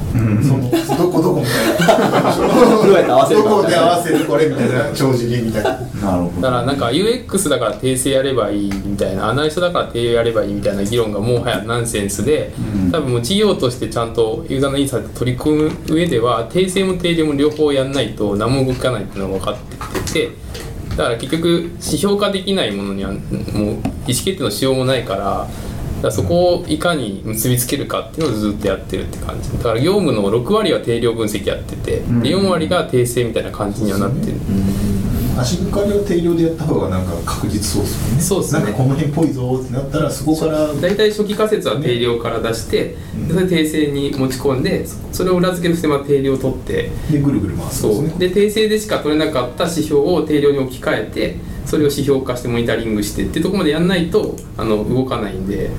[0.42, 2.36] その どこどこみたいな
[2.84, 5.70] どうやって合わせるかどこで合わせるこれみたいな帳尻みたいな。
[5.70, 6.40] なるほど。
[6.42, 12.52] だからなんか UX だから訂正やればいいみたいなアナリストだから訂正やればいいみたいな議論がもはやナンセンスで、
[12.92, 19.76] 多分もう事業としてちゃんとユーザーのインサイト取り組む上では訂正も定量も両方やんないと何も動かないっていうのが分かって
[20.10, 20.30] きてて
[20.96, 25.46] だから結局指標化できないものにはもう意思決定のしようもないから
[26.02, 29.50] だそこをいかに結びつけるかっていうのをずっとやってるって感じ。
[29.52, 34.34] だから業務の6割は定量分析やってて、で4割が訂正みたいな感じにはなってる、
[35.38, 42.96] 足抜かりを定量でやった方がなんか確実そうですもんねそうっすねなんかこの辺っぽいぞってなったらそこから大体初期仮説は定量から出して、
[43.28, 44.06] でそれ訂正に。
[44.16, 50.56] 持ち込んでそれを裏付けとしてまた定量を取ってでぐるぐる回すんですねうで訂正でしか取れなかった指標を定量に。
[50.66, 55.70] 置き換えてそれを指標化してモニタリングしてってとこまでやんないとあの動かないんで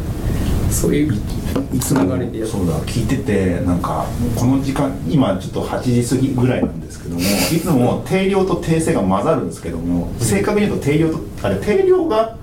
[0.70, 1.14] そういう
[1.74, 12.38] いつも流れでそうだ聞いててなんかこの時間今ちょっと8時過ぎぐらいなんですけどもいつも定量と定性が混ざるんですけども正確に言うと定量とあれ定量が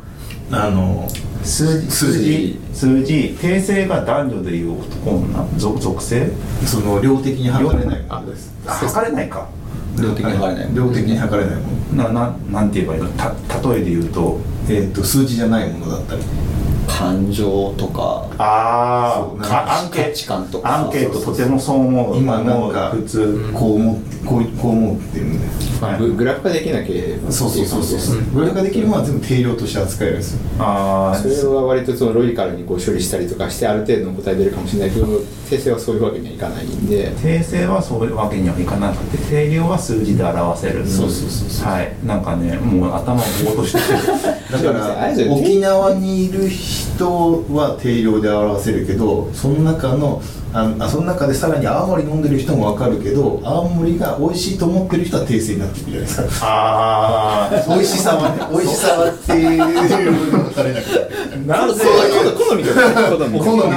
[0.51, 1.09] あの
[1.43, 2.61] 数字数字。
[2.73, 4.73] 数字定性が男女でいう
[5.05, 6.33] 男女属属性？
[6.67, 8.53] その量的に測れないものです。
[8.67, 9.49] あ測れないか。
[10.01, 12.13] 量的に測れない量的に測れないもの。
[12.13, 13.09] なななんて言えばいいの？
[13.11, 13.33] た
[13.71, 16.23] 例えで言うとえー、と数字じゃないものだったり
[16.87, 20.77] 感情とかああアンケ価値観とか。
[20.77, 22.16] アンケートとてもそう思う。
[22.16, 23.94] 今なんか普通こう思
[24.25, 25.40] こうこう思うっていうの
[25.81, 30.40] ではいググラフ化できなければそうそうそうそうグラフができるものは全部定量として扱えるんですよ。
[30.59, 35.07] ああそれは割とそのロジカルにこう処理したりとかしてある程度の答え出るかもしれないけど
[35.49, 37.11] 訂正はそういうわけにはいかないんで。
[37.12, 40.87] 訂正はそういうわけにはいかなくて定量は数字で表せる。
[40.87, 41.68] そうそうそうそう。
[41.68, 41.92] はい。
[42.05, 43.85] なんかねもう頭ぼーっとしてる
[44.64, 50.21] だから沖縄にいる人人は定量で表せるけどその中の
[50.55, 56.47] ああその中でさらに青森飲んでる人も分かるけど青森が美味しいと思ってる人は訂正になってくるじゃないですか。
[56.47, 61.75] ああ美味しさはね美味しさはっていう部分が垂れなくなってな。
[61.75, 61.85] ぜ
[62.38, 63.71] 好みとか好み好みみ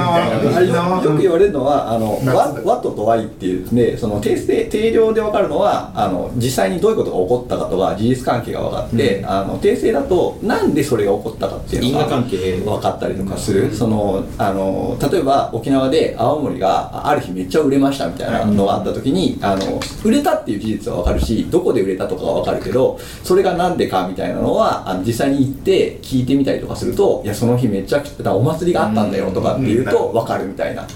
[0.54, 1.02] たいな。
[1.02, 2.36] よく言われるのはあの夏。
[2.38, 12.38] ワワットと Y っていうねその定性定量で分かるのはあの実際にどういうことが起こったかとか事実関係が分かって、あの定性だとなんでそれが起こったかっていうのが因果関係。
[12.68, 30.86] 分かったりとかする、そのあの例えば沖縄で青森がある日めっちゃ売れましたみたいなのがあった時にあの売れたっていう事実は分かるしどこで売れたとかは分かるけどそれがなんでかみたいなのはあの実際に行って聞いてみたりとかするといやその日めちゃくちゃお祭りがあったんだよとかっていうと分かるみたいな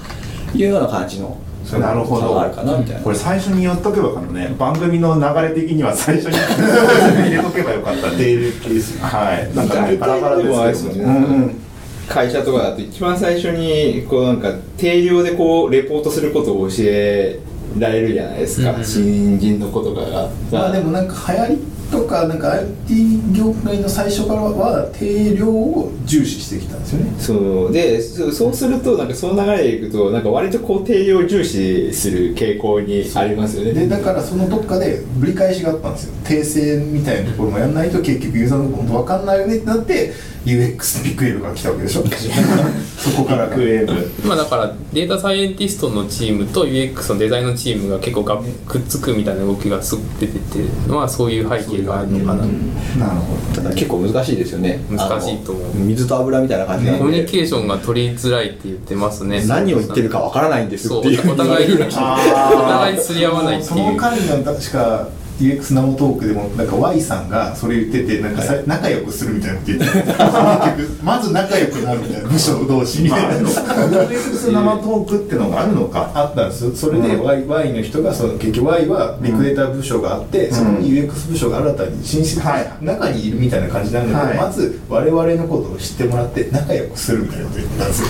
[0.55, 1.37] いうような感じの
[1.79, 2.41] なるほど。
[2.41, 3.03] あるかなみたいな。
[3.03, 9.57] これ最初に言っとけばよかったね番組の流れ的には最初に 入れとけばよかったね定量系ですよはい。
[9.57, 10.95] なんかバラバラですけも。
[10.95, 11.05] んね。
[11.05, 11.62] どうんうん
[12.09, 17.39] 会社とかだと一番最初にこうなんか定量でこうレポートすることを教え
[17.79, 20.29] られるじゃないですか、うん新人の子とかが。
[20.51, 21.59] まあでもなんか流行り
[21.91, 27.15] とかなんか IT 業界の最初からは定量を重視してきたんですよね。
[27.19, 27.73] そう。
[27.73, 33.73] でそうするとなんかその流れでいくとなんか割とこう定量を重視する傾向にありますよね。
[33.73, 36.15] でだからそのどっかでぶり返しがあったんですよ。
[36.25, 40.13] 訂正みたいなところもやんないと結局ユーザーのこと分かんないよねってなって
[40.45, 42.05] UX ビッグウェーブが来たわけでしょ？
[42.99, 43.47] そこから。
[43.49, 44.11] がクエーブ。
[44.25, 50.41] 今だからデータサイエンティストのチームと UX のデザインのチームが結構がくっつくみたいな動きがすごく出てて
[50.89, 53.63] のはそういう背景があるのかな、なるほど。
[53.63, 54.81] ただ結構難しいですよね。
[54.91, 55.65] 難しいと思う。
[55.77, 59.45] 水と油みたいな感じなんコミュニでケーションが取りづらいって言ってますね。
[59.47, 61.33] 何を言ってるかわからないんですそうっていう。
[61.33, 65.09] お互いにお互いにすり合わないってそのいう彼の確か
[65.41, 73.49] UX 生トークでもなんか Y さんがそれ言っててなんかさ、仲良くするみたいなこと言ってて 結局まず仲良くなるみたいな部署同士みたいな。
[73.49, 76.75] UX 生トークってのがあるのかあったんですよ。
[76.75, 77.25] それでうん。
[77.25, 82.85] Y, y の人がその結局 Y はリクエーター部署があって、そこに UX 部署が新たに新設、はい。
[82.85, 84.37] 中にいるみたいな感じなんだけど、はい。
[84.39, 88.03] まず我々のことを知ってもらって仲良くするみたいなこと言ったんです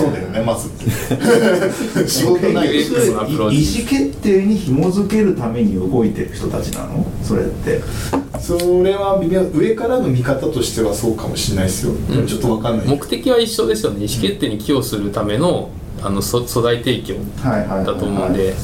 [0.00, 0.68] よ、そうだよねまず。
[0.68, 0.70] っ
[2.02, 2.72] て仕事ない。
[2.82, 7.06] 意思決定に紐づけるために動いてる人たちなの？
[7.22, 7.80] それって。
[8.40, 9.42] それは微妙。
[9.54, 12.86] 上からの見方としてはそうかもしれないですよ、でもちょっとわかんない。
[12.88, 14.04] 目的は一緒ですよね。
[14.04, 15.70] 意思決定に寄与するための
[16.02, 17.14] あの素素材提供
[17.48, 18.54] はいはいはいはい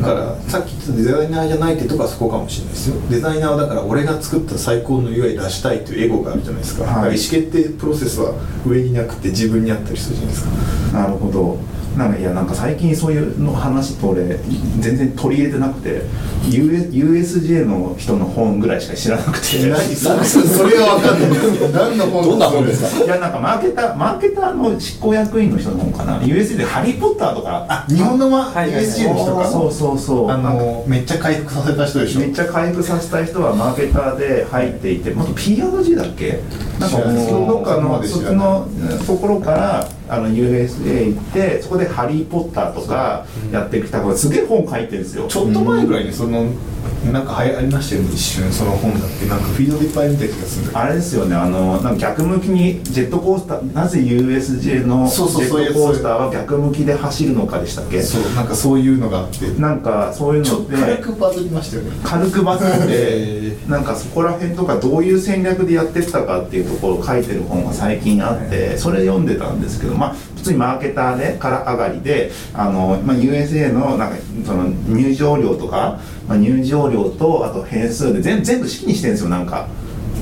[0.00, 2.96] だからさっき言ったデザイナーじゃないってとこはそこかもしれないですよ。
[3.10, 6.94] デザイナーはだから俺が作った最高の UI 出したいというエゴがあるじゃないですか,、はい。
[6.94, 8.32] だから意思決定プロセスは
[8.66, 10.44] 上になくて自分にあったりするじゃないです
[10.92, 10.98] か。
[10.98, 11.58] なるほど。
[11.96, 14.38] なんかいやなんか最近そういうの話と俺
[14.80, 16.02] 全然取り入れてなくて
[16.50, 19.66] US USJ の人の本ぐらいしか知らなくて。
[19.70, 23.04] 何それそれは分かんない何の本どんな本ですか？
[23.04, 26.20] いやなんかマーケターマーケターの執行役員の人の本かな。
[26.20, 27.64] USJ で「ハリー・ポッター」とか。
[27.66, 28.84] あ日本の、まはいはいはい。
[28.84, 29.48] USG の人か？
[29.48, 32.20] そうそうそうあのめっちゃ回復させた人でしょ？
[32.20, 36.40] めっちゃ回復させたい人はマーケターで入っていて元 P&G だっけ？
[36.78, 38.68] なんかどっかのそっちの
[39.06, 45.24] ところからあの USA 行ってそこで「ハリー・ポッター」とかやってきた子がすげえ本書いてるんですよ。
[45.28, 46.46] ちょっと前ぐらいにその
[47.12, 48.08] なんか流行りましたよね。
[48.12, 49.26] 一瞬その本だって。
[49.26, 51.34] なんかフィードでいっぱい見た気がするあれですよね。
[51.36, 58.00] あのなんか逆向きにジェットコースターなぜ USJ のジェットコースターは逆向きで走るのかでしたっけ？
[58.02, 59.46] そうなんかそういうのがあって。
[59.60, 61.90] なんかそういうちょっとので軽くバズりましたよね。
[62.02, 79.68] 軽くバズってへ なんかそこら辺とかどういう戦略でやってったかっていうところを書いてる本が最近あってそれ読んでたんですけどまあ普通にマーケターでから上がりであの、まあ、USA のなんかその入場料とか、まあ、入場料とあと変数で全全部式にしてるんですよなんか。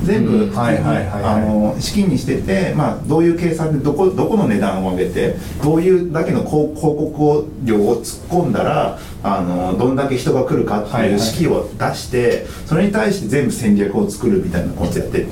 [0.03, 15.31] 全部、うんはいはいはいはいあの資金にしてて、まあ、どういう計算でどこどこの値段を上げてどういうだけの広広告料を突っ込んだらあのどんだけ人が来るかってはいう式を出して、それに対して全部戦略を作るみたいなことやってて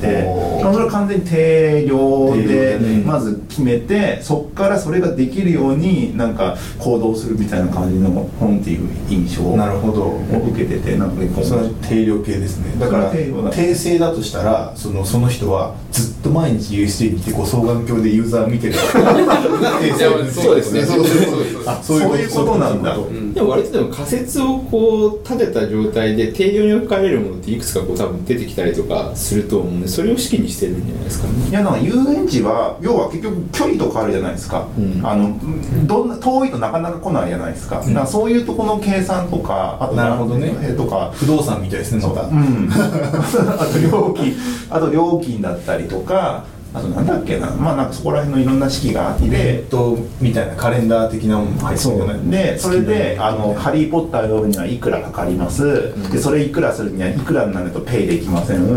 [0.62, 10.14] それは完全に定量でまず決めてそこからそれができるようになんか行動するみたいな感じの本っていう印象をなるほど。
[10.54, 12.80] 受けててなんかねそれは定量系ですね。
[12.80, 13.52] だから定量だ。
[13.52, 18.74] 訂正だとしたららそのその人はずっと毎日 USJ に行ってこう双眼鏡でユーザー見てる。
[20.32, 20.84] そうですね。
[20.86, 22.96] そういうことなんだ。
[22.96, 23.34] とうん。
[23.34, 31.50] でも割とでも仮説をこう立てた状態で定量に置かれるものっていくつかこう多分出てきたりとかすると思うんでそれを式にしてるんじゃないですかね。
[31.50, 35.06] いやなんか遊園地は要は結局距離とかあるじゃないですか、うん。
[35.06, 35.40] あの
[35.86, 40.56] どんな遠いとなかなか来ないじゃないですか,、だからそういうところの計算とかあとなるほどね。
[40.62, 44.34] えとか不動産みたいですねまたうん、 あと料金
[44.70, 58.68] あと料金だったりとかあとなんだっけなまあなんかそこら辺のいろんな式があって、イベントみたいなカレンダー的なものも入ってるよねでそれで「あのハリー・ポッター」を読むにはいくらかかります、でそれいくらするにはいくらになるとペイできません、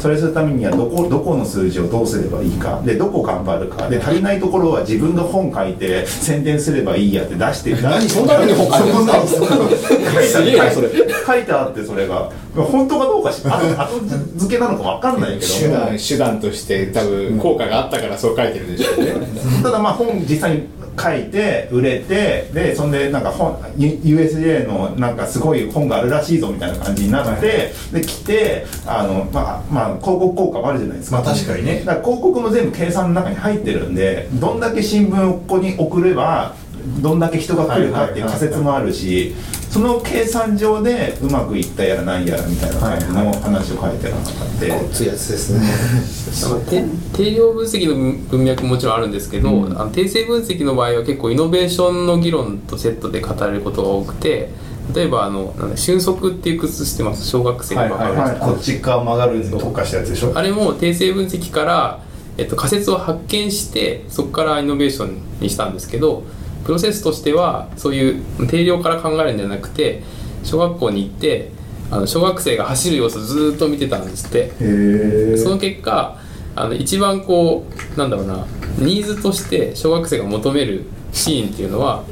[0.00, 2.80] それするためにはどこどこの数字をどうすればいいか。
[2.84, 3.88] でどこ頑張るか。
[3.88, 10.88] で足りないところは自分が本書いて宣伝すればいいやって出して 何そんなのに本書いてるんですかすげえなそれ。
[11.26, 12.30] 書いてあってそれが。
[12.54, 14.00] 本当かどうかしあ後
[14.36, 15.60] 付けなのか分かんないけども。
[15.60, 19.12] 手段手段として多分効果があったからそう書いてるんでしょうね。
[19.62, 20.62] ただまあ本実際に
[21.00, 31.16] 書いて売れてでそんでなんか本 USJ のなんかすごい本があるらしいぞみたいな感じになってで来てあのまあまあ広告効果もあるじゃないですか。
[31.16, 31.82] まあ確かにね。
[31.84, 36.54] だから広告も全部計算の中に入ってるんでどんだけ新聞をここに送れば
[37.00, 39.34] どんだけ人が来るかっていう仮説もあるし
[39.70, 44.88] その計算上でうまくいったやらないやらみたいな感じの話を書いてなかったで。
[44.92, 45.62] ついやつですね。
[46.68, 46.84] て
[47.16, 47.94] 定量分析の
[48.28, 54.50] 文脈ももちろんあるんですけど、あの定性分析の場合は結構イノベーションの議論とセットで語られることが多くて
[54.94, 57.26] 例えばあのなんだ瞬足っていう靴してます。
[57.26, 60.32] 小学生の場合はいはいこっち側曲がるに特化したやつでしょ。
[60.34, 62.00] あれも定性分析から、
[62.36, 66.24] えっと、仮説を発見してそこからイノベーションにしたんですけど
[66.64, 70.02] プロセスとしてはそういう定量から考えるんじゃなくて
[70.44, 71.50] 小学校に行って
[71.90, 74.52] あの小学生が走る様子をずーっと見てたんですって。
[74.60, 76.16] へその結果
[76.54, 78.46] あの一番こうなんだろうな
[78.78, 82.04] ニーズとして小学生が求めるシーンっていうのは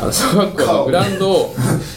[0.00, 1.54] あの小学校のグラウンドを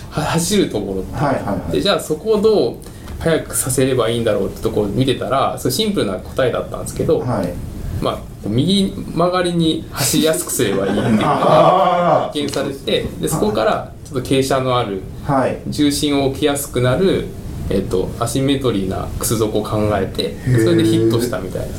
[0.10, 1.16] は走るところって。
[1.16, 1.72] はいはいはい。
[1.72, 2.76] でじゃあそこをどう
[3.20, 7.54] 早くさせればいいんだろうってところを見てたらそうシンプルな答えだったんですけど、はい。
[8.02, 15.62] まあ、右曲がりに走りやすくすればいいっていうのがあ発見されてでそこからちょっと傾斜のあるあはい。
[15.68, 17.28] 重心を置きやすくなる、
[17.70, 21.76] えっとアシンメトリーな靴底を考えてそれでヒットしたみたいな。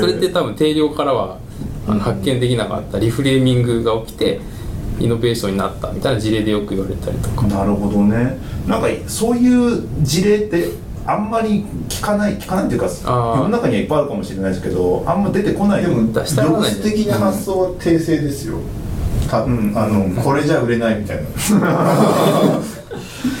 [0.00, 1.38] それって多分定量からは
[1.86, 4.40] あの発見できなかったリフレーミングが起きて
[4.98, 7.46] イノベーションになったみたいな事例でよく言われたりとか。
[7.46, 8.38] なるほどね。
[8.66, 10.68] なんかそういう事例って
[11.06, 15.82] あんまり聞かない聞かないっていうか世の中にはいっぱいあるかもしれないですけどあんま出てこない。
[15.82, 18.58] でも量子的な発想は訂正ですよ。
[19.30, 21.22] 多分あのこれじゃ売れないみたいな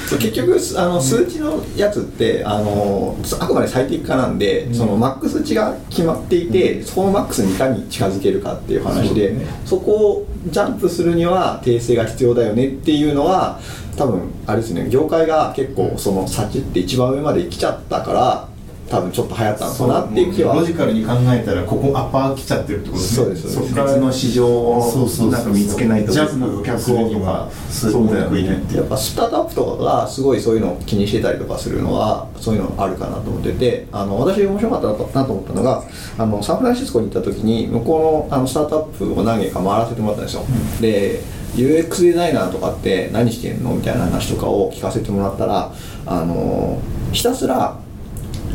[0.08, 13.60] そ う結局あの数値のやつってあのあくまで最適化なんで、そのマックス値が決まっていて、そこのマックスにいかに近づけるかっていう話でそ,、こをジャンプするには訂正が必要だよねっていうのは
[13.96, 18.53] 多分あれですね業界が結構その先って一番上まで来ちゃったから
[18.94, 20.54] 多分ちょっと流行ったのかなっていう気は。
[20.54, 23.24] ロジカルに考えたらここアッパー来ちゃってるってことですね。
[23.24, 23.74] そうですそうです。
[23.74, 34.88] 別の市場をなんか見つけないとジャ別の客をとかそうだよねやっぱスタートアップとかがすごいそういうのを気にしてたりとかするのはそういうのあるかなと思っててあの私面白かった
[35.20, 35.82] なと思ったのが
[36.18, 40.42] あのサンフランシスコに行った時に向こうのあのスタートアップを何軒か回らせてもらったんですよ、
[40.80, 41.20] で
[41.54, 45.72] UX デザイナーとかって何してんのみたいな話とかを聞かせてもらったら
[46.06, 46.80] あの
[47.12, 47.78] ひたすら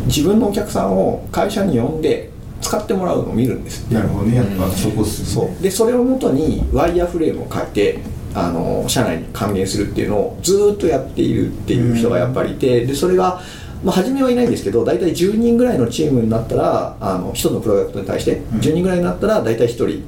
[0.05, 2.29] 自分のお客さんを会社に呼んで
[2.62, 4.38] 使ってもらうのを見るんですなるほどね。
[4.38, 5.49] やっぱそこっすよね。
[5.51, 5.63] そう。
[5.63, 7.99] でそれをもとにワイヤーフレームを書いて
[8.33, 13.41] あの社内に還元するっていうのをずーっとやっているっていう人がやっぱりいてでそれが、
[13.83, 20.03] まあ、初めはいないんですけど大体10人ぐらいのチームになったらあの1つのプロダクトに対して10人ぐらいになったら大体1人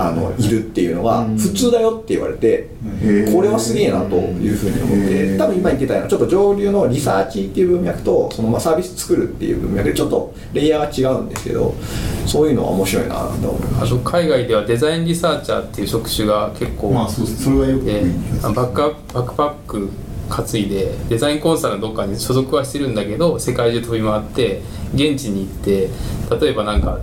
[0.00, 2.68] あのいるっていうのが普通だよって言われて
[3.30, 11.74] これはすげえなというふうに思って多分今言ってたようなちょっと上流のリサーチっていう文脈とそのまあサービス作るっていう文脈でちょっとレイヤーが違うんですけど
[12.26, 17.44] そういうのは面白いなと思いまあと海外ではデザインリサーチャーっていう職種が結構、まあそうです。
[17.44, 18.02] それはよくで
[18.42, 19.90] あのバックアップバックパック
[20.30, 24.62] 担いでデザインコンサルのどっかに所属はしてるんだけど世界中飛び回って
[24.94, 25.90] 現地に行って
[26.40, 27.00] 例えばなんか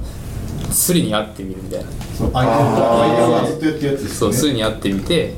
[0.72, 1.86] スリに会ってみるみたいな。
[2.18, 4.36] そうアイデアアイデアはずっとやってるやつですよね。
[4.36, 5.34] そうスリに会ってみて、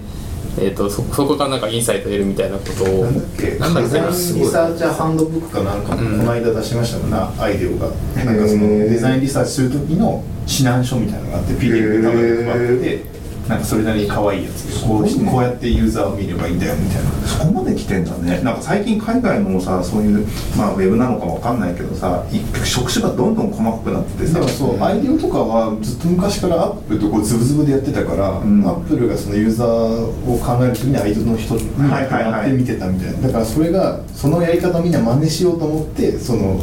[0.58, 3.06] えー、とそそこからなんかインサイト得るみたいなことを。
[3.06, 3.58] なんだっけ？
[3.58, 4.08] なんだっけな？
[4.08, 6.18] デザインリサーチャーハンドブックかなんかもうん。
[6.20, 8.24] この間出しましたもんな、アイデアが。
[8.26, 13.19] なんかそのデザインリサーチする時の指南書みたいなのがあって PDF でたまに配って
[13.50, 14.86] なんかそれなりに可愛いやつ。
[14.86, 17.10] こうこうやってユーザーを見ればいいんだよみたいな。
[17.28, 18.42] そこまで来てんだね。
[18.44, 24.48] なんか最近海外のさそういうまあウェブなのかわかんないけどさい職種がどんどん細かくなっててさ。
[24.48, 28.64] そう、アイディオとかはずっと昔からアップルとこうズブズブでやってたから、ん。
[28.68, 32.32] アップルがそのユーザーを考えるときにアイディオの人にはいはいはい。
[32.32, 36.62] なって見てたみたいな、だからそれがそのやり方をみんな真似しようと思ってその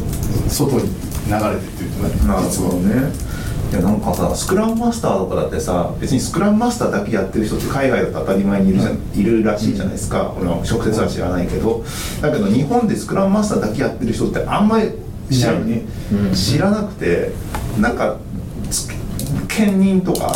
[0.49, 0.82] 外に
[1.26, 3.26] 流れてってるんじゃなるほどね
[3.71, 11.85] いやなんかさスクラムマスターとかだってさ別にスクラムマスターだけやってる人って海外だと当たり前にいるじゃんいるらしいじゃないですか、俺は直接は知らないけど。
[12.23, 14.93] だけど日本でスクラムマスターだけやってる人ってあんまり
[15.31, 15.83] 知らね。
[16.33, 17.33] 知らなくて
[17.81, 18.17] なんか
[18.71, 18.89] つ
[19.49, 20.33] 兼任とか、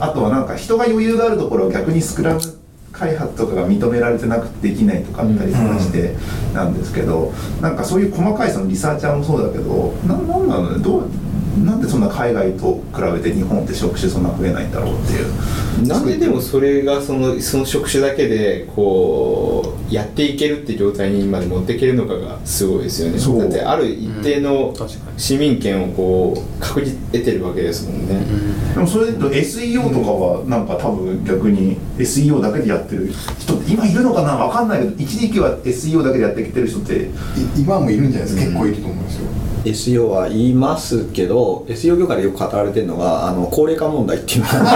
[0.00, 2.40] あとはなんか人が余裕があるところを逆にスクラム
[2.92, 6.16] 開発とかが認められてなくてできないとかあったりとかして
[6.54, 10.82] なんですけど、なんかそういう細かいそのリサーチャーもそうだけどななんなのね？
[10.82, 11.08] どう
[11.64, 15.86] なんでそんな海外と比べて日本って職種そんな増えないんだろうっていう。
[15.86, 23.40] なんででもそれがそのその職種だけでこうやっていけるって状態にまで持っていけるのかがすごいですよね。
[23.40, 24.74] だってある一定の
[25.16, 28.20] 市民権をこう確実得てるわけですもんね、
[28.74, 37.08] でもそれで言うと SEO とかはなんか多分逆に SEO だけでやってる人って今いるのかなわかんないけど一時期は SEO だけでやってきてる人ってい
[37.56, 39.28] 今もいるんじゃないですか、結構いると思うんですよ
[39.64, 44.54] SEO は言いますけど SEO 業界でよく語られてるのがあの高齢化問題っていうのが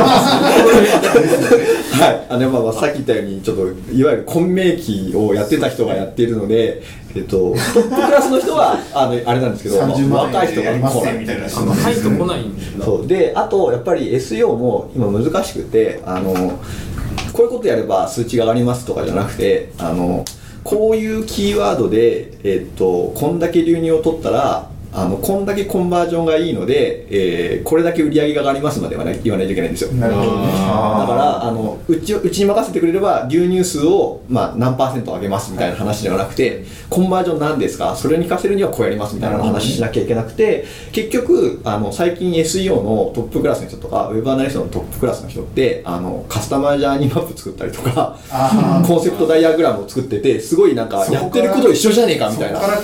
[1.93, 2.27] はい。
[2.29, 3.63] あのまあまあさっき言ったようにちょっと
[3.93, 6.83] いわゆる混迷期をやってた人がやってるので
[7.15, 11.15] えっとトップクラスの人はあのあれなんですけど、30万若い人が来ない。
[11.15, 12.85] ねみたいなあの入ってこないんだ。
[12.85, 13.07] そう。
[13.07, 16.33] であとやっぱり SEO も今難しくてあの
[17.33, 20.25] こういうことやれば数値が上がりますとかじゃなくてあの
[20.65, 29.93] こういうキーワードで、えっとこんだけ流入を取ったらあのこんだけコンバージョンがいいので、えーこれだけ売り上げが上がりますまではね言わないといけないんですよ。
[29.93, 30.47] なるほどね。
[30.47, 37.97] だからあのうちをうちに任せてくれれば流入数を、まあ、何パーセント上げますみたいな話ではなくて、コンバージョンなんですか？
[37.97, 48.19] それに活かせるにはこうやりますみたいな話しなきゃいけなくて結局あの最近 SEO のトップクラスの人とかウェブアナリストのトップクラスの人ってあのカスタマイジャーニーマップ作ったりとか
[48.87, 52.61] コンセプトダイアグラムを作っててすごいなんかやってること一緒じゃねえかみたいな。
[52.61, 52.83] そこから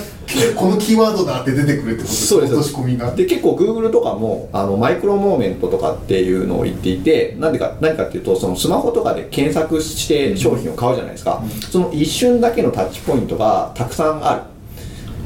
[0.55, 2.53] このキーワードだって出てくるそうです。
[2.53, 14.41] 落とし込みがで結構 Google とかもあのマイクロモーメントとかっていうのを言っていてなんでか何かっていうとそのスマホとかで検索して商品を買うじゃないですか、その一瞬だけのタッチポイントがたくさんある、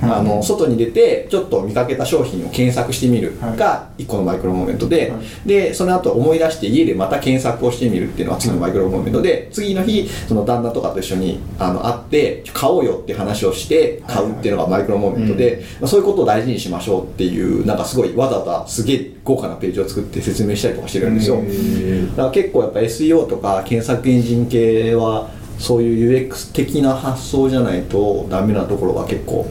[0.03, 5.47] あの外に出てちょっと見かけた商品を検索してみるが1個のマイクロモーメントで、はい。
[5.47, 21.37] でその後思い出して家でまた検索をしてみるっていうのは次のマイクロモーメントで次の日その旦那とかと一緒にあの会って買おうよって話をして買うっていうのがマイクロモーメントで、まあそういうことを大事にしましょうっていうなんかすごいわざわざすげえ豪華なページを作って説明したりとかしてるんですよ、
[22.11, 25.29] だから結構やっぱ SEO とか検索エンジン系は
[25.59, 29.47] そういう UX 的な発想じゃないとダメなところが結構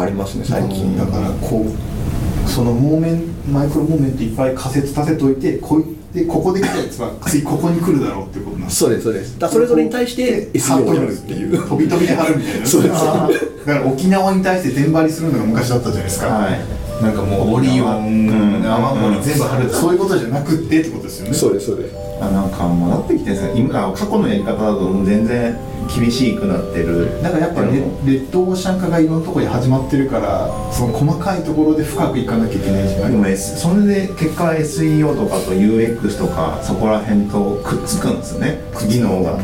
[0.00, 0.96] ありますね最近。
[0.96, 8.78] だからこうそのモーメンマイクロモーメントいっぱい仮説立てといてこうでここで来たやつは 次ここに来るだろうっていうことなんです。
[8.78, 9.38] そうですそうです。
[9.38, 11.58] だそれぞれに対してで SEO をやるっていう。
[11.68, 12.66] 飛び飛びで貼るみたいな。
[12.66, 12.94] そうです。
[12.94, 17.02] だから沖縄に対して全張りするのが昔だったじゃないですか、はい。
[17.02, 18.66] なんかもうオリオン、うん。
[18.66, 21.34] 泡盛全部貼るそういうことじゃなくってってことですよね。
[21.34, 21.94] そうですそうです。
[22.20, 23.52] あなんかもうなってきてですね。
[23.54, 25.54] 今過去のやり方だと全然
[25.88, 27.22] 厳しくなってる。
[27.22, 38.60] だからやっぱレレッドオーシャン化がいろんなところに始まってるからその細かいところで深くいかなきゃいけないじゃないでも S それで結果 SEO とかと UX とかそこら辺とくっつくんですよね。
[38.88, 39.38] 技能が。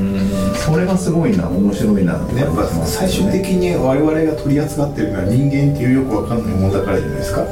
[0.54, 7.44] それがすごいな面白いなってやっぱ最終的に我々が取り扱ってるのは人間っていうよくわかんないものだからじゃないですか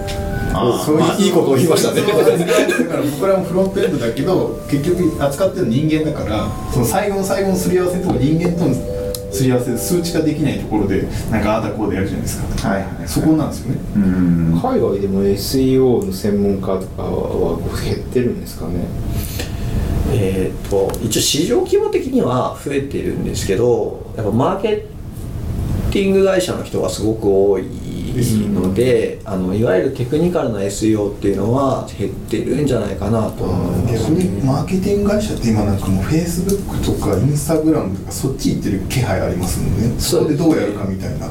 [0.53, 2.03] そういう、いいことを言いましたね。
[2.03, 8.75] だから僕らもフロントエンドだけど結局扱ってるの人間だからその最後の最後のすり合わせのところ人間との
[9.33, 12.69] すり合わせで数値化できないところでなんかああだこうでやるじゃないですか。
[12.69, 13.09] はいはい。
[13.09, 13.81] そこなんですよね。
[13.97, 14.61] うん。
[14.63, 18.85] 海外でも SEO の専門家とかは減ってるんですかね。
[20.15, 24.87] えー、と一応市場規模的には増えてるんですけどやっぱマーケ
[25.91, 27.65] ティング会社の人がすごく多い
[28.53, 40.01] ので、あのいわゆるテクニカルな SEO っていうのは減ってるんじゃないかなと思います、逆にマーケティング会社って今なんかもうフェイスブックとかインスタグラムとかそっち行ってる気配ありますもんね。
[40.01, 41.29] そこでどうやるかみたいな。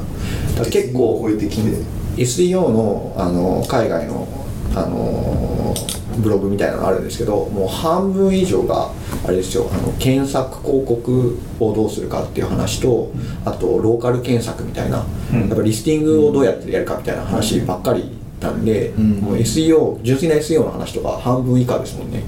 [0.62, 1.70] から結構超えてきて
[2.16, 4.28] SEO のあの海外の
[4.74, 5.74] あの
[6.18, 8.90] ブログみたいなのあるんですけどもう半分以上が
[9.24, 13.10] あれですよあの検索広告をどうするかっていう話と
[13.44, 15.48] あとローカル検索みたいな、うん。
[15.48, 22.24] やっぱリスティングをどうやってやるかみたいな話ばっかりなんで、もう SEO 純粋な SEO の話とか半分以下ですもんね。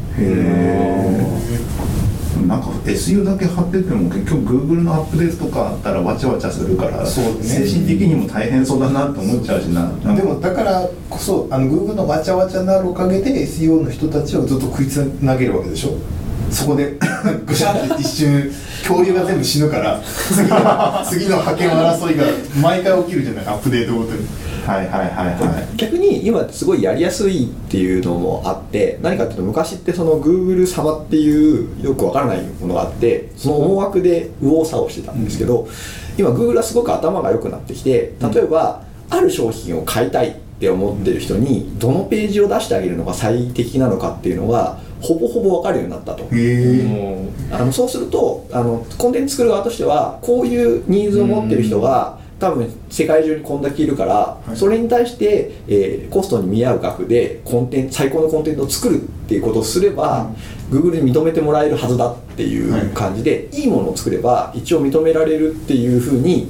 [2.46, 7.42] なんか SU だけ貼ってても結局 Google のアップデートとかあったらわちゃわちゃするからそうね。
[7.42, 9.90] 精神的にも大変そうだなって思っちゃうしな。
[10.14, 15.96] でもだからこそあの Google のわちゃわちゃなるおかげで SEO の人たちをずっと食いつなげるわけでしょ？
[16.54, 16.94] そこで
[17.44, 18.50] ぐしゃって一瞬
[18.86, 20.56] 恐竜が全部死ぬから次の
[21.04, 22.24] 次の覇権争いが
[22.62, 24.18] 毎回起きるじゃないアップデートごとに。
[24.66, 25.76] はいはいはいはい。
[25.76, 35.68] 逆に今すごいやりやすいっていうのもあって何かっていうと昔ってその Google 様っていうよくわからないものがあってその思惑で右往左往してたんですけど、
[36.16, 46.24] 今 Google はすごく頭が良くなってきて例えば、ある商品を買いたいって思ってる人にどのページを出してあげるのが最適なのかっていうのがほぼほぼ分かるようになったと。
[47.52, 54.56] あのそうするとあのコンテンツ作る側としてはこういうニーズを持ってる人が多分世界中にこんだけいるから、い。
[54.56, 60.30] それに対して、えーコストに見合う額でコンテンツ最高のコンテンツを作るっていうことをすれば、
[60.70, 66.48] Google に認めてもらえるはずだっていう感じで、い、いものを作れば一応認められるっていうふうに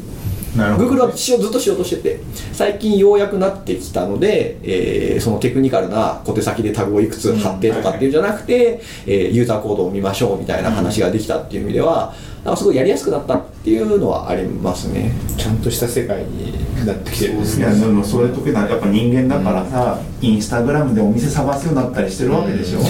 [0.55, 2.21] Google はしようずっとしようとしてて
[2.53, 15.13] 最近ようやくなってきたので、えーそのテクニカルな小手先でタグをいくつ貼ってとかっていうんじゃなくて、えーユーザーコードを見ましょうみたいな話ができたっていう意味では、なんかすごいやりやすくなったっていうのはありますね。
[15.37, 16.53] ちゃんとした世界に
[16.87, 17.35] なってきてる。
[17.35, 17.65] んですね。
[17.65, 22.81] いやでもそういう時はやっぱ人間だからさ、インスタグラムでお店探すようになったりしてるわけでしょ、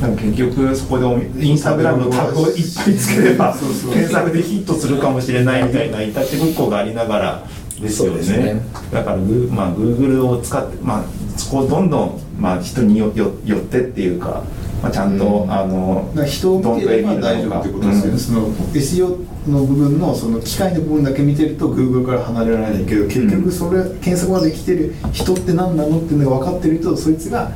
[0.00, 7.44] なんか結局そこでおインスタグラムのタグをいっぱいつければ検索でヒットするかもしれないみたいないたちごっこがありながら
[7.80, 8.54] ですよね。
[8.54, 8.60] ね。
[8.92, 11.04] だからグー、まあ、Google を使って、まあ、
[11.36, 14.42] そこをどんどん、まあ、人によよ寄ってっていうか、
[14.82, 27.52] まあ、ちゃんと、あのだから人を見てれば大丈夫ってことですよね、その SEO の部分のその機械の部分だけ見てると Google から離れられないけど結局それ検索まで来てる人って何なのっていうのが分かってるとそいつが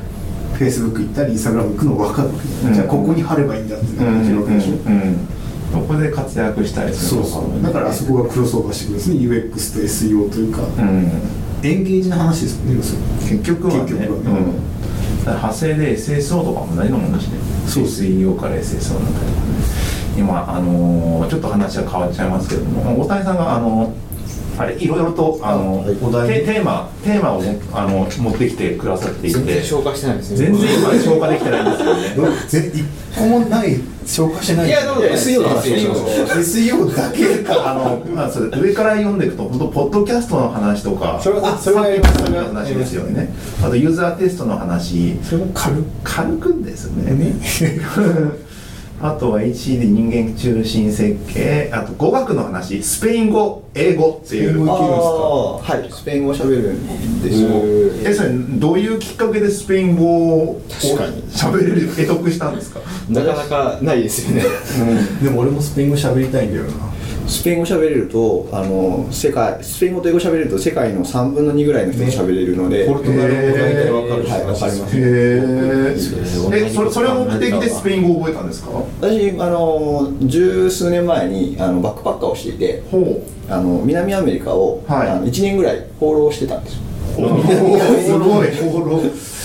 [0.55, 5.27] Facebook 行ったり Instagram 行くのが分かるわけじゃないじゃあここに貼ればいいんだっていうのができるわけでしょ、うんうん
[5.73, 9.15] そこで活躍したりするとかそうだからあそこがクロスオーバーしてくるんですね。
[9.15, 11.11] UX と SEO というか、うん。
[11.63, 12.83] エンゲージな話ですもんね
[13.21, 13.79] 結局はね。
[13.81, 14.39] 結局はね。
[15.25, 19.53] うん、派生で SSO とかも何のものしねそう SEO から SSO になったりとかね。
[20.15, 23.91] 今あのーちょっと話は変わっちゃいますけれども大谷さんがあの
[24.57, 29.39] あれいろいろとあの、はいお題テテーマテーマをもあの持ってきてくださっていて。
[29.39, 30.37] 全然消化してないですね。
[30.37, 32.73] 全然今消化できてないんですよね。
[33.13, 34.67] 一個もない消化してない。
[34.67, 37.71] いやどうぞ SEO の話をします SEO だけか。
[37.71, 43.33] あのまあそれ上から読んでいくと本当ポッドキャストの話とかそれはあそれはさっきやりますさっきの話ですよね。
[43.63, 45.17] あとユーザーテストの話。
[45.23, 45.83] それも軽く。
[46.03, 47.11] 軽くですね。
[47.13, 47.35] ね
[49.05, 54.51] あとは HCD 人間中心設計あと語学の話スペイン語英語っていう。
[54.51, 54.71] スペイン語
[55.61, 57.49] あーはい、スペイン語喋るんですよ。
[58.09, 62.79] えそれどういうきっかけでスペイン語を喋れる得得したんですか？
[63.09, 64.43] なかなかないですよね。
[65.21, 66.71] でも俺もスペイン語喋りたいんだよな
[67.27, 74.97] スペイン語喋れるとあの世界スペイン語と英語喋れると世界の3分の2ぐらいの人と喋れるので、ポルトガル語大体わかるしはいわかります。
[74.97, 75.93] へえ
[76.65, 78.69] えそれそれを目的でスペイン語を覚えたんですか？
[79.01, 85.09] 私あの十数年前にあのバックパッカーをしていてほあの南アメリカを、はい。
[85.09, 86.79] あの1年ぐらい放浪してたんですよ。
[87.15, 87.21] す
[88.19, 88.47] ごい。
[88.51, 88.57] チ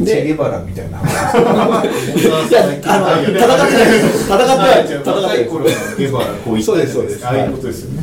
[0.00, 0.98] ェゲでバラみたいな。
[1.02, 1.02] い
[2.52, 4.02] やあの戦ってない。
[4.02, 4.82] です戦ってない。
[4.82, 5.44] です戦ってない。
[5.46, 7.46] 頃のゲバラこう言ったそうですそうですああい。
[7.48, 8.02] うことですよね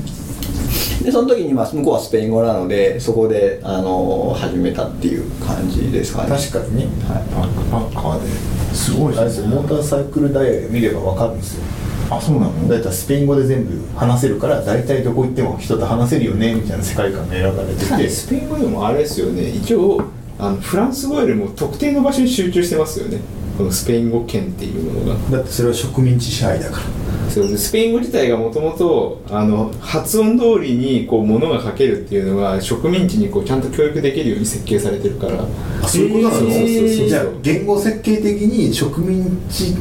[1.04, 5.18] でその時にまあ向こうはスペイン語なのでそこであの始めたってい。
[5.20, 7.24] う感じですかね確かにねはい。
[7.36, 8.30] バックパッカーで
[8.76, 9.18] すごい。
[9.18, 11.64] あれですよモーターサイクルダイヤル見ればわかるんですよ
[12.12, 12.82] あそうなのだい。
[12.82, 12.94] たい。
[12.94, 16.78] スペイン語で全部話せるから大体どこ行っても人と話せるよねみたい。
[16.78, 20.02] な世界観が選ばれててスペイン語でもあれですよね一応
[20.40, 23.20] あのフランス語よりも特定の場所に集中してますよね。
[23.58, 25.38] このスペイン語圏っていうものが。
[25.38, 26.84] だってそれは植民地支配だから。
[27.30, 35.44] そうでスペイン語自体がもともとあの発音通りにこう物が書けるっていうのが植民地にこうちゃんと教育できるように設計されてるから。
[35.82, 39.76] あそういうことなの、えーじゃあ言語設計的に植民地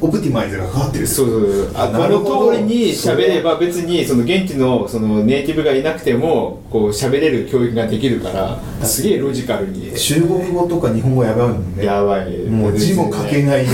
[0.00, 1.72] オプティマイズがかかってるそうそうそう。
[1.74, 2.38] あなるほど。
[2.38, 9.92] この通りに喋れば別にその現地のそのネイティブがいなくてもこう喋れる教育ができるからすげえロジカルに。
[9.96, 11.84] 中国語とか日本語やばいもんね。
[11.84, 12.30] やばい。
[12.48, 13.72] もう字も書けないや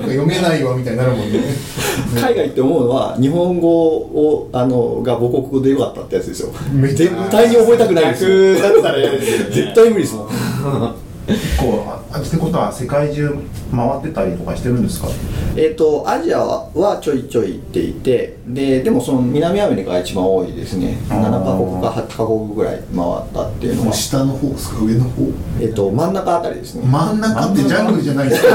[0.00, 1.40] 読めないわみたいになるもんね。
[2.20, 6.48] 海外って思うのは日本語をあのが母国語でよかったってやつですよ。
[6.94, 8.24] 絶対に覚えたくないです
[9.52, 10.28] 絶対無理ですもん
[11.58, 13.30] こうあってことは世界中
[13.74, 15.08] 回ってたりとかしてるんですか？
[15.56, 20.96] えっ、とアジアはちょいちょい行っていてででもその南アメリカが一番多いですね。
[21.10, 21.22] あー。
[21.22, 22.84] 7カ国か8カ国ぐらい回っ
[23.32, 23.92] たっていうのは。
[23.92, 25.22] 下の方ですか上の方？
[25.60, 26.82] えっ、と真ん中あたりですね。
[26.86, 28.48] 真ん中ってジャングルじゃないですか？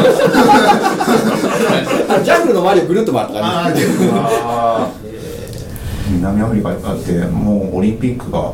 [2.09, 3.83] あジャングルの周りをぐるっと回ったあ感じ。
[3.83, 4.91] あでもあ
[6.09, 8.53] 南アフリカだってもうオリンピックが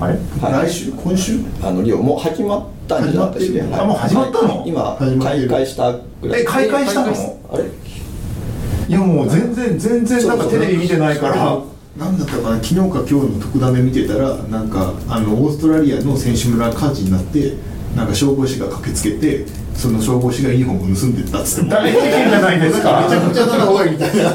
[0.00, 0.66] あれはい。
[0.66, 0.92] 来週？
[0.92, 1.40] 今週？
[1.62, 4.58] あのリオもう始まったんじゃなかったですね始まってるはいあもう始まったの？
[4.60, 4.68] はい。
[4.68, 6.40] 今開会したぐらい。
[6.42, 7.38] え開会したの？
[7.52, 7.64] あれ
[8.86, 11.58] いやもう全然全然なんかテレビ見てないから。
[11.96, 12.56] なんだったかな？
[12.56, 17.54] 昨日か今日の特ダネ見てたらなんかあのオーストラリアの選手村火事になって
[17.94, 23.02] なんか消防士が駆けつけてその消防士がユニフォームを盗んでったっつって大事件じゃないですか？
[23.02, 24.32] めちゃくちゃだなおいみたいな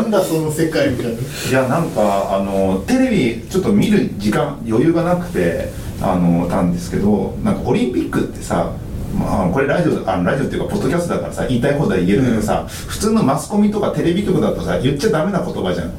[0.00, 1.18] なんだその世界みたいな。
[1.18, 5.70] いやなんかあのテレビちょっと見る時間余裕がなくて
[6.00, 8.72] あのたんですけどなんかオリンピックってさ
[9.18, 15.92] まあ、これラジオあのラジオっていうかポッドキャストだからさ言いたい放題言えるけどさ、普通のマスコミとかテレビ局だとさ言っちゃダメな言葉じゃん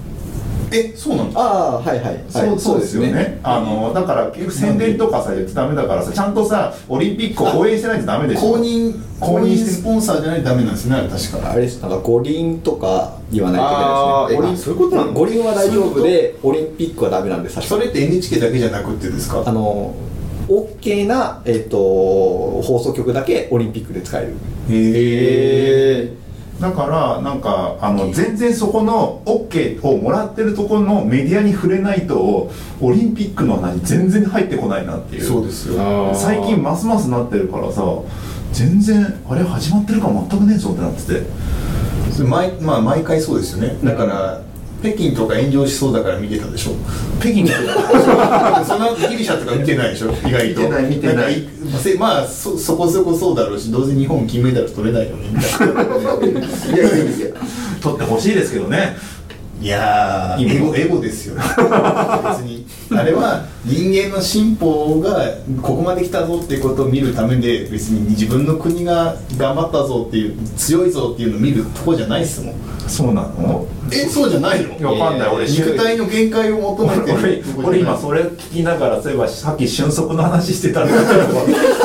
[0.71, 3.39] えそうなんだああはいはい、はい、そうそうですよね。
[3.43, 8.51] あのだから結局宣伝とかさ言ってダメだからさちゃんとさオリンピックを応援してないとダメでしょ。
[8.53, 11.51] 公認公認スポンサーじゃないとダメなんですね確か。
[11.51, 11.81] あれです。
[11.81, 13.61] なんか五輪とか言わない
[14.29, 17.59] といけないえそういうことなの五輪は大丈夫でオリンピックはダメなんです。
[17.61, 19.43] それって NHK だけじゃなくてですか？
[19.45, 19.93] あの
[20.47, 24.33] OK な、えっと放送局だけオリンピックで使える。
[24.69, 26.13] へえ
[26.59, 32.51] だからなんかあの全然そこの OK をもらってるところのメディアに触れないと
[32.81, 35.23] オリンピックの話全然入ってこないなっていう。
[35.23, 36.13] そうですよ。
[36.13, 37.83] 最近ますますなってるからさ
[38.51, 41.23] 全然あれ始まってるか全くねえぞってなってて。
[42.23, 43.77] 毎,、まあ、毎回そうですよね。
[43.83, 44.41] だから、
[44.81, 46.71] 北京とか炎上しそうだから見てたでしょ。
[47.19, 47.45] 北京。
[47.45, 47.51] と
[48.65, 50.61] そんな ギリシャとか見てないでしょ意外と。
[50.61, 50.83] 見てない。
[50.83, 55.81] 見てないまあそそこそこそうだろうしどうせ日本金メダル取れないよねみたいな。
[55.83, 57.27] いやいやいや。
[57.81, 58.95] 取ってほしいですけどね。
[59.61, 61.35] いやーエゴエゴですよ。
[61.35, 62.65] 別に。
[62.91, 65.25] あれは人間の進歩が
[65.61, 72.55] ここまで来たぞっていうことを見るためで別に自分の国が頑張ったぞっていう強いぞっていうのを見るとこじゃないっすもん。
[72.87, 74.99] そうなのえそうじゃないの？
[74.99, 75.29] わかんない。
[75.29, 81.03] 俺肉体の限界を求めて俺俺今それ聞きながらそういえばさっき俊足の話してたんだけど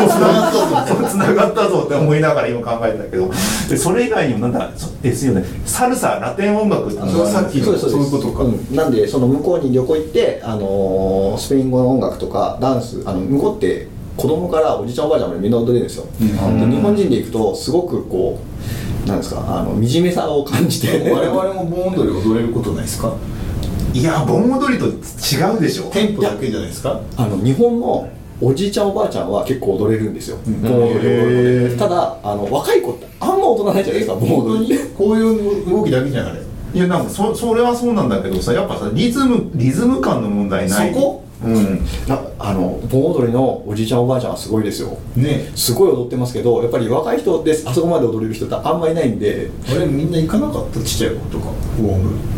[0.09, 0.95] つながったぞ。
[0.95, 3.31] そう繋がったぞって思いながら今考えたけど。
[3.69, 5.45] でそれ以外にもなんだそですよね。
[5.65, 7.91] サルサラテン音楽ってのがさっきのそうです。
[7.91, 8.45] そういうことか。
[8.45, 8.75] うん。
[8.75, 16.33] なんでその向こうに旅行行って、あのースペイン語の音楽とかダンスあの向こうって子供からおじいちゃんおばあちゃんまでみんな踊れるんですよ、で日
[16.81, 18.39] 本人で行くとすごくこ
[19.05, 20.89] うなんですかあの惨めさを感じて。
[21.13, 23.13] 我々も盆踊り踊れることないですか？
[23.93, 25.85] いや盆踊りと違うでしょ。
[25.85, 27.01] テンポだけじゃないですか？
[27.17, 28.09] あの日本の
[28.41, 34.79] おじいちゃんおばあちゃんは結構踊れるんですよ、盆踊りを踊るただあの若い子ってあんま踊らないじゃないですか盆踊り。
[34.97, 36.41] こういう動きだけじゃんあれ
[36.75, 40.93] いやなんかそそれはそうなんだけどさやっぱさリズムリズム感の問題ない？
[40.93, 41.23] そこ？
[41.43, 41.85] うん。
[42.07, 44.97] なあの盆踊りのおじいちゃんおばあちゃんはすごいですよ。
[45.17, 45.51] ね。
[45.55, 49.51] すごい踊ってますけどやっぱり若い人であそこまで踊れる人ってあんまりいないんで。
[49.69, 51.47] あれみんな行かなかったちっちゃい子とか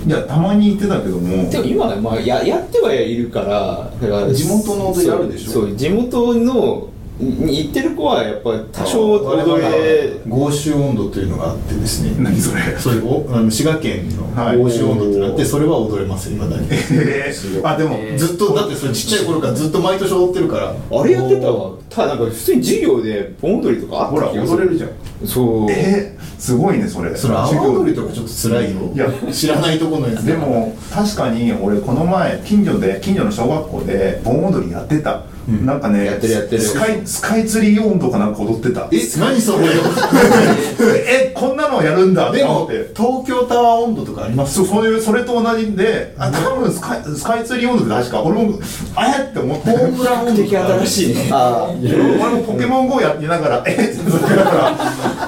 [0.06, 1.50] いやたまに言ってたけども。
[1.50, 5.50] でも今はまあややってはいるからだから地元の踊りあるでしょ。
[5.50, 6.88] そうそう地元の
[7.18, 12.14] に行ってる子はやっぱり多少踊れ合衆温度というのがあってですね。
[12.18, 12.78] 何それ？
[12.78, 14.58] それおあの滋賀県のはい。
[14.58, 16.68] 合衆温度ってなってそれは踊れますいまだに。
[16.70, 18.66] えーあでも、ずっとだ。
[18.66, 20.74] ってそれちっちゃい頃からずっと毎年踊ってるから。
[20.74, 21.76] あれやってたわ。
[21.88, 24.90] ただなんか普通に授業で盆踊りとかあほらった気がす踊れるじゃん。
[25.26, 25.70] そう。
[25.70, 27.16] えー、すごいねそれ。
[27.16, 28.92] それ阿波踊りとかちょっと辛いよ。
[28.94, 29.32] いや。
[29.32, 35.24] 知らないところのやつでも確かに俺この前近所で近所の小学校で盆踊りやってた、
[35.64, 36.60] なんかねやってるやってる。
[36.62, 38.88] スカイスカイツリー温度かなんか踊ってた。
[38.90, 39.66] え何それ？
[41.06, 42.30] えこんなのやるんだ。
[42.30, 42.90] ってでも思って。
[42.96, 44.54] 東京タワー温度とかあります？
[44.54, 48.58] そうそういうそれと同じであ多分スカイスカイツリー温度って確か俺も
[48.96, 49.70] あえって思って。
[49.70, 51.28] ホームラン温度とか新しいね。
[51.32, 53.72] あ俺もポケモン GO やってながら、え？
[53.72, 54.76] っってだから、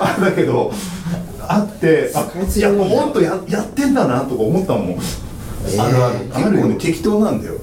[0.01, 0.73] あれだけど、
[1.47, 4.99] あって、あいや、もう温度ややってんだなとか思ったもん。
[5.79, 6.17] あるある。
[6.33, 6.63] あるよ。
[6.63, 7.55] 結構ね適当なんだよ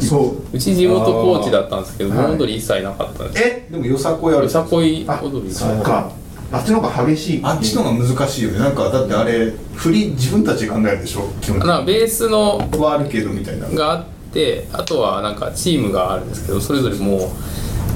[0.00, 0.56] そう。
[0.56, 3.44] うち地元高知だったんですけど盆踊り一切なかったんです。
[3.44, 3.68] え？
[3.70, 4.44] でもよさこいある。
[4.44, 5.52] よさこいあ踊り。
[5.52, 6.10] そっか。
[6.50, 7.40] あっちの方が激しい。
[7.44, 8.58] あっちの方が難しいよね。
[8.58, 11.28] なんかだってあれ振り自分たちで考えるでしょ？
[11.40, 13.68] 基本的なベースのにはあるけどみたいな。
[13.68, 17.20] があってあとはなんかチームがあるんですけどそれぞれもう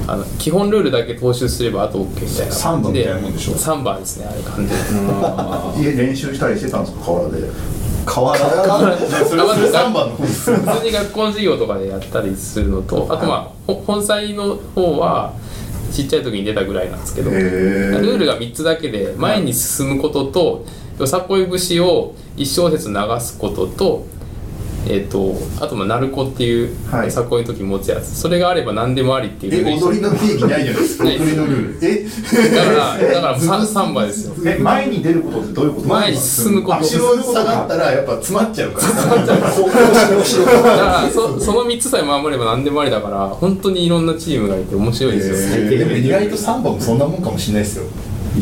[0.05, 2.51] あの基本ルールだけ踏襲すればあと OK みたいな。
[2.51, 3.53] サンバみ感じでたいなもんでしょ？
[3.55, 7.47] サンバですねあれ感じで家練習したりしてたんですか、河原で。
[8.05, 8.97] 変わらない。
[8.97, 15.33] それそれ3番の方です普通に学校の授業とかでやったりするのとあとまあほ本祭の方は
[15.91, 20.65] ちっちゃい時に出たぐらいなんですけどルールが3つだけで前に進むことと
[20.99, 24.05] よさこい節を1小節流すことと,、
[24.87, 27.05] えっとあとまあ鳴子っていうはい。
[27.05, 28.15] よさこいの時持つやつ。
[28.15, 29.67] それがあれば何でもありっていう。
[29.67, 31.05] え踊りの定義ないじゃないですか。
[31.05, 31.87] 踊りのルール。
[31.87, 32.03] え？
[32.55, 34.35] だからだからササンバですよ。
[34.45, 35.87] え前に出ることってどういうこと？
[35.87, 36.79] 前に進むこと。
[36.79, 39.25] 後ろに下がったらやっぱ詰まっちゃうから。
[39.25, 47.85] だからそその3つさえ守れば何でもありだから本当にいろんなチームがいて面白いですよ、えーでも意外とサンバもそんなもんかもしれないですよ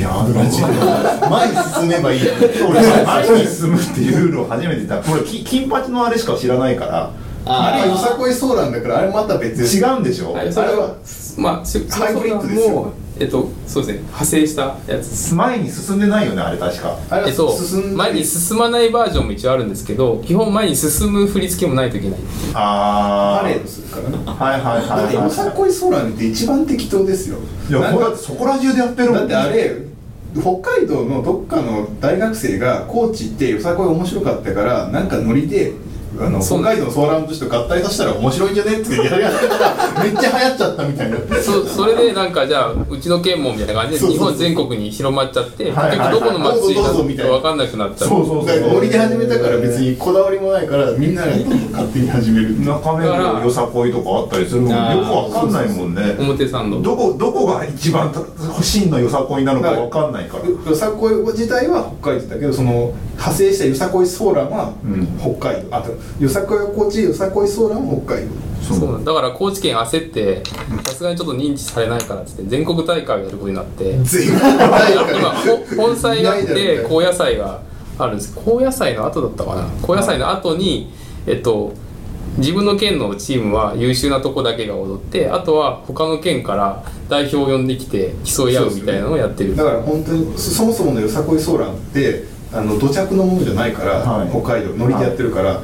[0.01, 2.21] いやー前に進めばいい。
[2.67, 4.99] 俺前に進むっていうルールを初めて知った。
[4.99, 7.11] これき金八のあれしか知らないから。
[7.45, 9.61] あれよさこいソーランだからあれまた別。
[9.77, 10.95] 違うんでしょ、はい、それは
[11.37, 12.69] まあしハイブリッドですよ。
[12.69, 14.01] もえっとそうですね。
[14.01, 15.35] 派生したやつ。
[15.35, 16.97] 前に進んでないよねあれ確か。
[17.09, 22.19] あれはえっと進んで前に進まないバージョンも一応あるんですけど基本前に進む振り付けもないといけない。
[22.55, 24.17] あパレードするからね。
[24.25, 25.25] はいはいだってはい。
[25.25, 27.37] よさこいソーランって一番適当ですよ。
[27.69, 29.19] いやこれそこら中でやってるもん。
[29.19, 29.90] だってあれ
[30.39, 35.73] 北海道のどっかの大学生が高知行ってよさこい面白かったからなんかノリで
[36.19, 36.61] あのそう。
[36.61, 41.17] 北海道のソーラン節と合体させたら面白いんじゃねってやりやたらめっちゃ流行っちゃったみたいにな。
[41.19, 44.27] ってそそれでなんかじゃあうちの県もみたいな感じでそうそうそう。
[44.27, 48.09] 日本全国に広まっちゃって結局どこの祭りどうぞどうぞみたいなか分かんなくなっちゃう。
[48.09, 56.15] そうそうだからノリで始めたから別にこだわりもないからみんなが勝手に始める中目黒よさこいとかあったりするのよくわかんないもんね。
[56.19, 56.81] 表参道。
[56.81, 58.13] どこどこが一番
[58.61, 60.69] 真のよさこいなのかわかんないから。
[60.71, 65.07] よさこい自体は北海道だけどその派生したよさこいソーランはうん。
[65.19, 68.31] 北海道、あとよさこいは高知よさこいソーランは北海道。
[68.61, 69.13] そうなんだ。
[69.13, 70.43] から高知県焦って
[70.85, 75.17] さすがにちょっと認知されないからっつって全国大会をやることになって全国大会？
[75.17, 77.61] 今ほ本祭があって高野菜が
[77.97, 78.35] あるんです。
[78.35, 79.67] 高野菜の後だったかな？
[79.81, 80.93] 高野菜の後に
[81.25, 81.73] えっと
[82.37, 89.55] 自分の県のチームは優秀なとこだけが踊ってあとは他の県から代表を呼んできて競い合うみたいなのをやってる。
[89.55, 92.23] だから本当にそそもそものよさこいソーランって
[92.53, 94.29] あの土着のものじゃないから、はい。
[94.29, 95.61] 北海道ノリでやってるから、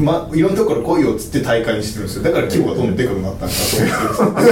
[0.00, 2.24] まいろんなところ来いよっつって大会にしてるんですよ。
[2.24, 3.54] だから規模がどんどんでかくなったんだ
[4.16, 4.50] と思って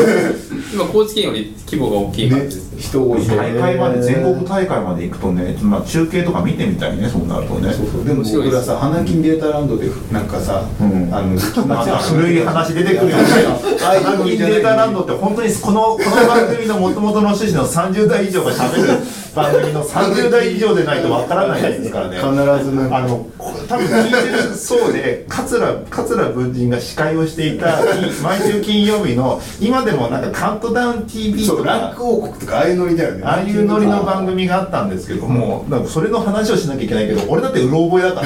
[0.75, 7.73] 今高知県より規模が大きい感じです、ね人多い大会まで全国大会まで行くとね、まあ、中継とか見てみたいねそうなるとね。
[7.73, 8.05] そうそう。
[8.05, 11.15] でも僕らさ花金データランドでなんかさ、うん。
[11.15, 13.25] あの 古い話出てくるよね。
[13.79, 18.89] 花金データランドって本当にこのこの番組の元々の趣旨の30代以上がしゃべる
[19.35, 22.17] 番組の30代以上でないとわからないですからね。
[22.17, 22.31] 必
[22.71, 27.81] ずあのこ多分聞いてるそうで桂桂文人が司会をしていた
[28.23, 33.23] 毎週金曜日の今でもなんかカウントダウン TV とそうランかク王国とかああいうノリだよね。
[33.25, 38.25] ああいうノリの番組があったんですけども、なんかそれの話をしなきゃいけないけど、俺だってうろ覚えだったん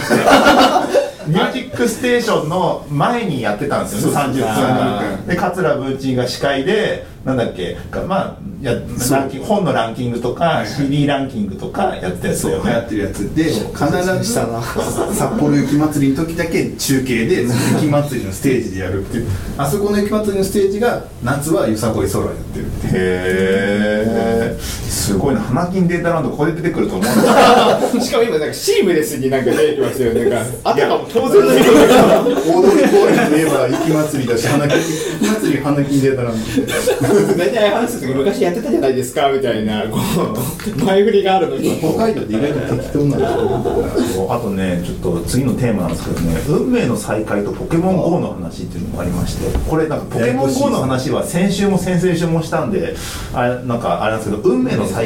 [0.93, 0.98] で。
[1.29, 5.27] ミュージックステーションの前にやってたんですよね、30分。
[5.27, 7.77] で、桂文鎮が司会で、なんだっけ、
[8.07, 8.73] まあ、や
[9.11, 12.71] ランキング本のランキングとか、CD ランキングとかやってたやつよね。
[12.71, 19.29] 流行ってるやつで必ず札幌雪まつりの時だけ中継で雪まつりのステージでやるっていう。
[19.59, 22.93] あそこの雪まつりのステージが夏はよさこいソーランやってるっていう。
[22.95, 28.01] へーすごいな、花金データランドここで出てくると思うんだ。
[28.01, 30.29] しかも今なんかシームレスになんか出てきますよね。
[30.29, 30.51] なんか。
[30.65, 32.67] あたかも当然のよう大通公
[33.09, 39.85] 園といえば雪まつりだし花金雪まつり花金データランドに大体話す時昔やってたじゃないですかみたいな。
[39.89, 41.79] こう前振りがあるのに。
[41.79, 52.95] 北海道って意外と適当なんだよあとね、ちょっと次のテーマなんですけどね、運命の再会とポケモン GO の話っていうのもありまして、これ、なんかポケモン GO の話は先週も先々週もしたんで、
[53.33, 54.98] あれなんかあれなんですけど、運命の再会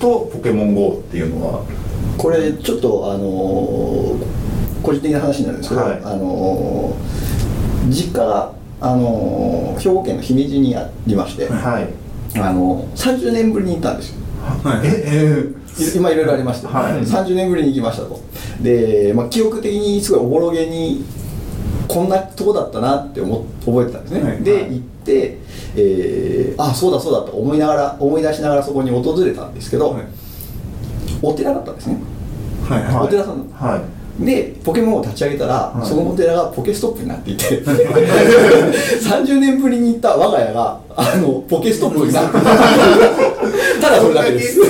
[0.00, 1.64] とポケモン GO っていうのは、
[2.18, 4.44] これちょっとあのー
[4.82, 6.00] 個人的な話になるんですけど、はい。
[6.04, 14.24] あのー実家があのー兵庫県の姫路にありまして、はい、あのー30年ぶりに行ったんですよ。
[14.82, 17.00] え、えい今いろいろありまして、はい。
[17.00, 18.20] 30年ぶりに行きましたと。
[18.62, 21.04] で、まあ、記憶的にすごいおぼろげに
[21.88, 24.42] こんなとこだったなって思っ覚えてたんですね、はい。
[24.42, 25.38] で行って、
[25.76, 29.96] えーあそうだそうだと思いながら思い出しながらそこに訪れたんですけど、
[31.20, 31.98] お寺だったんですね。
[32.68, 33.44] はいーお寺さんの。
[33.52, 33.80] はい。
[34.24, 35.86] でポケモンを立ち上げたら、はい。
[35.88, 42.46] そのお寺がポケストップになっていて30年ぶりに行った我が家があのポケストップになっていて
[43.80, 44.60] ただそれだけです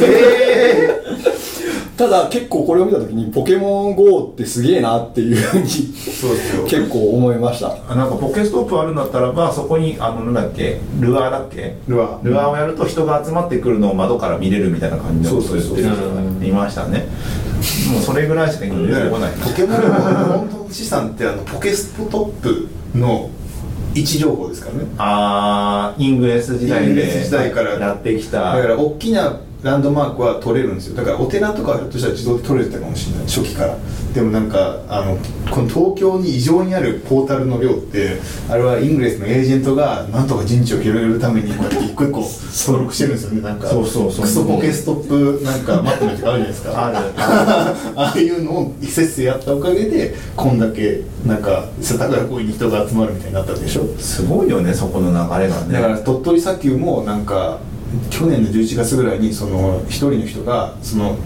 [1.97, 5.66] ただ結構これを見た時にポケモン GO ってすげえなっていうふうに。
[6.68, 7.76] 結構思いました。
[7.88, 11.76] あなんかポケストップあるんだったらばそこにあのなんだっけルアーだっけ？
[11.86, 12.24] ルアー。
[12.24, 17.07] ルアーをやると人が集まってくるのを窓から見れるみたいな感じのことを言ってる人がいましたね。
[17.92, 19.32] もうそれぐらいしか今出てこない。
[19.34, 22.68] ポケモンの本当の資産ってあのポケストトップ
[22.99, 23.30] の
[23.95, 24.86] 位置情報ですからね。
[24.99, 27.74] あーイングレス時代イングでレス時代から。
[27.78, 28.57] やってきた。
[28.57, 30.97] だから大きなランドマークは取れるんですよ。
[30.97, 33.27] だからお寺とかはひょっとしたら自動で取れてたかもしれない。
[33.27, 33.79] 初期から。
[34.12, 35.17] でもなんかあの
[35.51, 43.41] この東京に異常にあるポータルの量ってあれはイングレスのエージェントがなんとか陣地を広げるためにこうやって一個一個登録してるんですよね。
[43.41, 44.25] なんかそうそうそう。
[44.27, 46.43] クソポケストップなんかマップのやつがある。
[46.43, 46.97] じゃないですかある。
[47.97, 53.87] ああいうのをせっせやったおかげでこんだけなんか世田谷公園に人が集まるみたいになったでしょ。
[53.99, 55.73] すごいよねそこの流れがね。
[55.73, 57.59] だから鳥取砂丘もなんか
[58.11, 61.16] 去年の11月ぐらいにその一人の人がその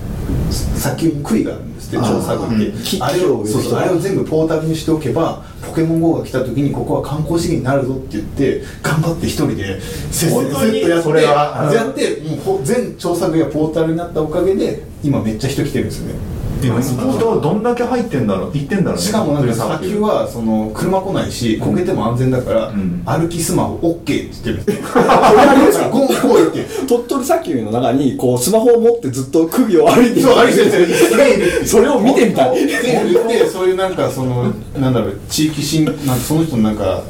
[0.51, 18.99] 砂丘に杭があるんですって調査軍って、あれ木をそうそうあれを全部ポータルにしておけばポケモン GO が来た時にここは観光資源になるぞって言って頑張って一人でせっせとやってやってもうほ全調査軍やポータルになったおかげで今めっちゃ人来てるんですよねでも人どんだけ入ってんだろう行ってんだろうね。
[18.99, 23.03] しかもなんか砂丘はその車来ないしこけても安全だから、ん。
[23.05, 24.79] 歩きスマホ OK って言ってる。
[24.79, 26.87] んですよゴンこう言って。
[26.87, 30.35] 鳥取砂丘の中にこうスマホを持ってずっと釘を歩いてそう
[31.65, 32.67] それを見てみたい。
[32.67, 37.03] で言ってそういうなんかそのなんだろう地域しんなんかその人のなんか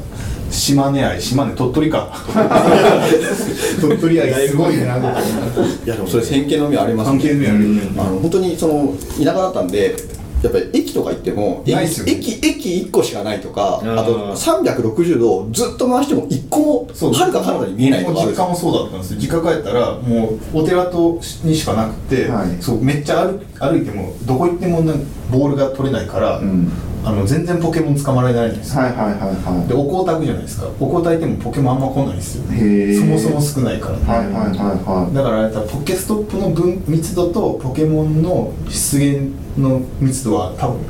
[0.50, 2.08] 島根愛島根鳥取か。
[3.80, 4.98] 鳥取愛すごいねな。
[4.98, 7.82] んかいやでもそれ偏見の目あります関係ないあるよね。
[7.96, 9.94] あの本当にその田舎だったんで
[10.42, 11.88] やっぱり駅とか行ってもね。
[12.06, 14.04] 駅駅1個しかないとかあー。
[14.06, 19.18] と360度ずっと回しても1個もはるか彼方に見えないとか実家もそうだったんですよ。
[19.20, 22.48] 実家帰ったらもうお寺とにしかなくて、はい。
[22.60, 26.70] そうめっちゃ歩歩いてもどこ行ってもなんボールが取れないから、ん
[27.04, 28.82] あの全然ポケモン捕まられないんですよ。
[28.82, 30.68] はいはいはいはでお香炊くじゃないですか。
[30.80, 32.44] お香炊いてもポケモンあんま来ないんですよ。
[32.52, 33.00] へー。
[33.00, 35.14] そもそも少ないから、いはいはいはいはい。
[35.14, 40.80] だからあれだポケストップの分密度とポケモンの出現の密度は多分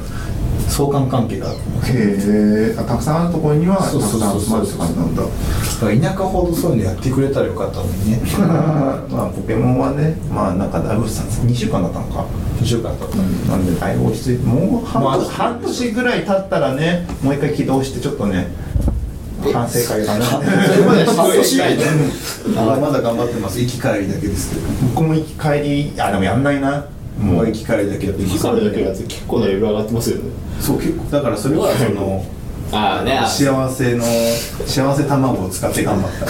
[0.68, 4.20] 相関関係があるへえたくさんあるところにはたくそうそうそう。
[4.20, 5.22] そうさん集まるって感じなんだ。
[6.10, 8.20] 田舎ほどそういうのやってくれたらよかったのにね。
[9.10, 12.24] まあポケモンはねまあなんかだいぶさ2週間だったのか。
[12.60, 13.16] 2週間経った
[13.52, 15.30] なんでだいぶ落ち着いてもう半年。
[15.30, 18.48] 半年ぐらい経ったらねもう一回起動してちょっとね
[19.52, 21.84] 反省会がねそれまでは半年以内で
[22.54, 23.60] まだまだ頑張ってます。
[23.60, 24.62] 行き帰りだけですけど。
[24.94, 26.84] 僕も行き帰りあでもやんないな
[27.18, 27.34] もう。
[27.36, 30.22] もう行きだけやってます彼だけだって結構なレベル上がってますよね。
[30.60, 32.24] そう結構だからそれはその
[32.70, 34.04] ああね幸せの
[34.66, 36.26] 幸せ卵を使って頑張った。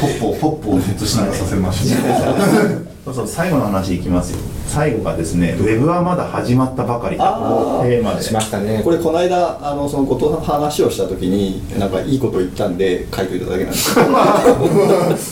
[0.00, 1.98] ポッポをポッポをずっとしながらさせました。
[3.04, 4.38] そうそう最後の話いきますよ。
[4.68, 8.22] 最後がですねウェブはまだ始まったばかりテーマで。
[8.22, 8.82] しましたね。
[8.84, 14.06] これこの間あのその後藤さんの話をした時になんかいいこと言ったんで書いといただけなんですけど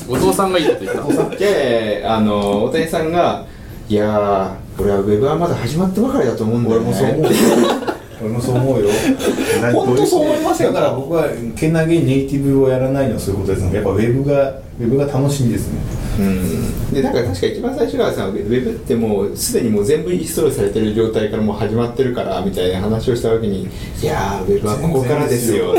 [0.08, 1.36] 後藤さんがいいこと言った。
[1.36, 3.44] であの大谷さんが
[3.88, 7.32] 「いやー俺はウェブはまだ始まったばかりだと思うんだよね」俺もそう思う。
[8.22, 8.88] 俺もそう思うよ。
[9.74, 10.94] 本当そう思いますよだから。
[10.94, 15.80] 僕はけなげにネイティブをやらないのはそういうことですやっぱウェブがウェブが楽しみですね
[16.18, 16.94] うん。
[16.94, 23.68] でだから確か一番最初がさウェブってもうすでにもう全部インストールされてる状態からもう始まってるからみたいな話をした時に
[24.02, 25.74] 「いやーウェブはここからですよ」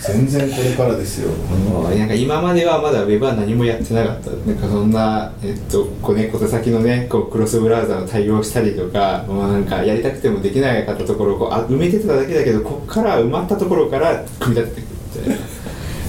[0.00, 1.30] 全然これからですよ。
[1.70, 4.30] もうなんか今まではまだウェブは何もやってなかった。
[4.30, 15.49] なんかそんな、えっと、こうね、小手先のねこうクロスブラウザの対応したりとかもうなんかやりたくてもできなかったところをこうあ埋めてただけだけどこっから埋まったところから組み立てていくみたいな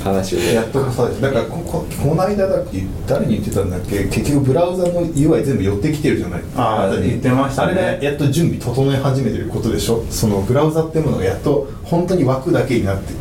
[0.02, 0.54] 話をね。
[0.54, 4.06] やっとこさだからこここの間だっけ誰に言ってたんだっけ？
[4.06, 6.42] 結局ブラウザの UI 全部寄ってきてるじゃない。
[6.56, 7.74] あー言ってましたね。
[7.74, 10.04] あれがやっと準備整え始めてることでしょ。
[10.10, 13.14] そのブラウザってものがやっと本当に枠だけになって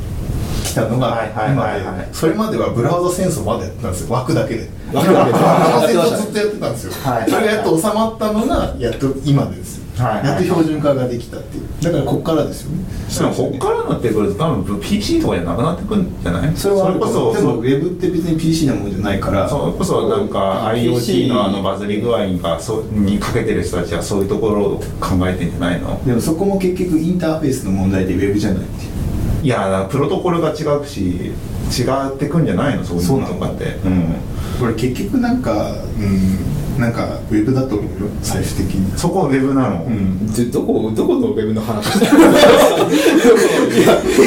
[0.64, 2.14] きたのが今で。
[2.14, 4.12] それまではブラウザ戦争までやってたんですよ。
[4.14, 4.68] 枠だけで。
[4.92, 5.38] 枠だけで。
[5.38, 7.30] 枠戦争ずっとやってたんですよ、はい。
[7.30, 11.64] それがやっと収まったのがやっと今ですやっと標準化ができたっていう。
[11.82, 12.84] だからここからですよね。
[13.18, 16.56] でもこっからなってくると多分 PC とかじゃなくなってくるんじゃない？
[16.56, 19.48] それはあるこそでもウェブって別に PC なもんじゃないから。
[19.48, 26.00] それこそなんか IoT のあのバズり具合がそうにかけてる人たちはそういうところを考えてんじゃないの？
[26.04, 29.44] でもそこも結局インターフェースの問題でウェブじゃないっていう。
[29.44, 31.84] いやだからプロトコルが違うし違
[32.14, 32.84] ってくんじゃないの？
[32.84, 33.64] そういうのとかって。
[33.84, 34.14] うん。
[34.60, 38.98] これ結局なんかうんなんかウェブだと思うよ最終的に。
[38.98, 40.32] そこはウェブなの、うん。
[40.32, 42.00] でどこどこのウェブの話？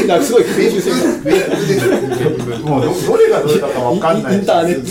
[0.05, 0.95] いやすごい編集する。
[0.95, 1.31] ウェブ
[1.67, 1.79] で
[2.55, 2.61] す。
[2.63, 4.33] もうどどれがどれだかわかんない。
[4.35, 4.89] インインターネット。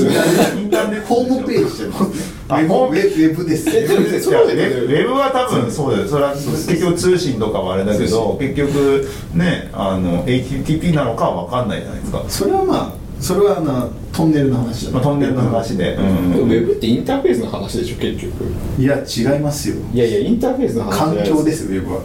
[0.59, 3.71] インターネットホームページじゃウェブです。
[3.71, 6.09] ウェブは多分そうだよ。
[6.09, 16.33] それは結局通信とかはあれだけど結局ねあの HTTP なのかは分かんないじゃないですか、それはまあそれはあのトンネルの話だまあ、トンネルの話で、うん。
[16.33, 18.45] でもウェブってインターフェースの話でしょ結局。
[18.79, 19.77] いや違いますよ。
[19.95, 22.01] いやいやインターフェースの話環境ですウェブは。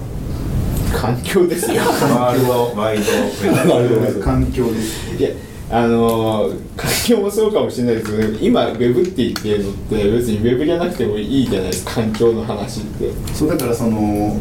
[0.96, 1.82] 環境ですよ。
[1.82, 3.04] ワールドワイド。
[3.04, 5.16] ウェブ環境です。
[5.16, 5.30] いや
[5.70, 13.12] あのー環境もそうかもしれないですけど今ウェブって言ってるのって別にウェブじゃなくてもいいじゃないですか環境の話って。
[13.34, 14.40] そうだからその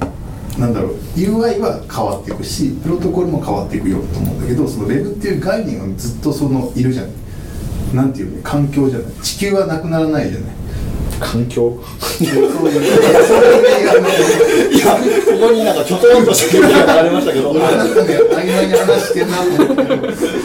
[0.59, 7.13] なんだろう UI は変わっていくしプロトコルも変わっていくよと思うんだけどその Web っていう概念はずっとそのいるじゃない。
[7.95, 9.13] なんていうの環境じゃない。
[9.23, 10.56] 地球はなくならないじゃない。
[11.21, 11.79] 環境？
[12.21, 12.41] いやこ
[15.41, 17.51] こになんかちょとんとした空気が流れましたけど。
[17.51, 19.83] 俺はなんかね曖昧に話してんなと思って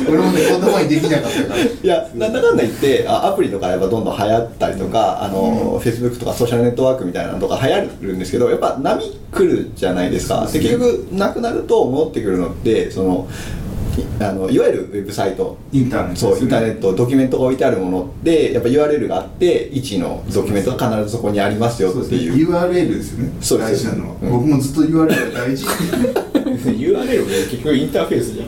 [0.09, 1.43] 俺もね言葉にできなかった。
[1.43, 10.47] からいやなんだかんだ言ってあアプリとかやっぱどんどん流行ったりとかあの、Facebook とかソーシャルネットワークみたいなのとか流行るんですけどやっぱ波来るじゃないですか？
[10.51, 13.70] で結局なくなると戻ってくるのってそのい
[14.19, 15.57] あのいわゆるウェブサイト。
[15.71, 16.31] インターネットですね。
[16.31, 22.17] そうインターネットドキュメントが置いてあるものってやっぱ URL があって1のドキュメントが必ずそこにありますよそうですね。
[22.17, 23.31] っていう URL ですよね。
[23.41, 23.85] そうです。
[23.85, 24.09] 大事なの。
[24.09, 24.31] は、うん。
[24.31, 25.65] 僕もずっと URL が大事。
[25.65, 28.47] URL も結局インターフェースじゃん。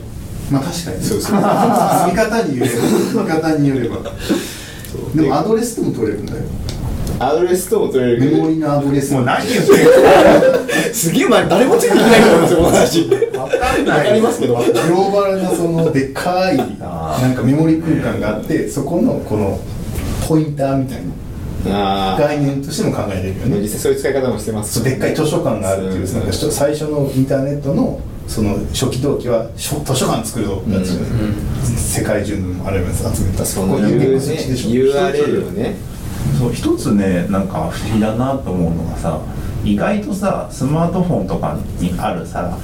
[0.52, 1.02] まあ確かに。
[1.02, 1.36] そうそう。
[1.36, 1.40] 見
[2.14, 3.22] 方によれば。
[3.22, 3.96] 見方によれば。
[5.14, 6.42] でもアドレスとも取れるんだよ。
[7.18, 8.30] アドレスとも取れる。
[8.30, 9.14] メモリのアドレス。
[9.14, 13.10] もう何言ってるすげえ前誰もついてきないと思いますよこの話
[13.82, 14.56] わかりますけど。
[14.56, 19.60] グローバルなそのでっかいなんかメモリ空間があってそこのこの
[20.28, 21.02] ポインターみたい
[21.66, 23.60] なあ概念としても考えられるよあね。
[23.60, 24.84] 実際そういう使い方もしてます。
[24.84, 26.14] でっかい図書館があるっていう、うん。
[26.14, 30.98] なんか最初のインターネットのその初期動機はしょ図書館作るぞってやつ、
[31.76, 33.44] 世界中のあれを集めた。
[33.44, 35.74] その URL をね。
[36.38, 39.20] そう一つねなんか不思議だなと思うのがさ
[39.64, 42.58] 意外とさスマートフォンとかにあるさ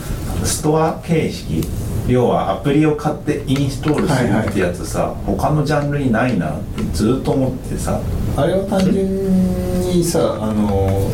[0.45, 1.63] ストア形式
[2.09, 8.01] 要はアプリを買ってインストールするってやつさ、他のジャンルにないなってずっと思ってさ。
[8.37, 11.11] あれは単純にさあの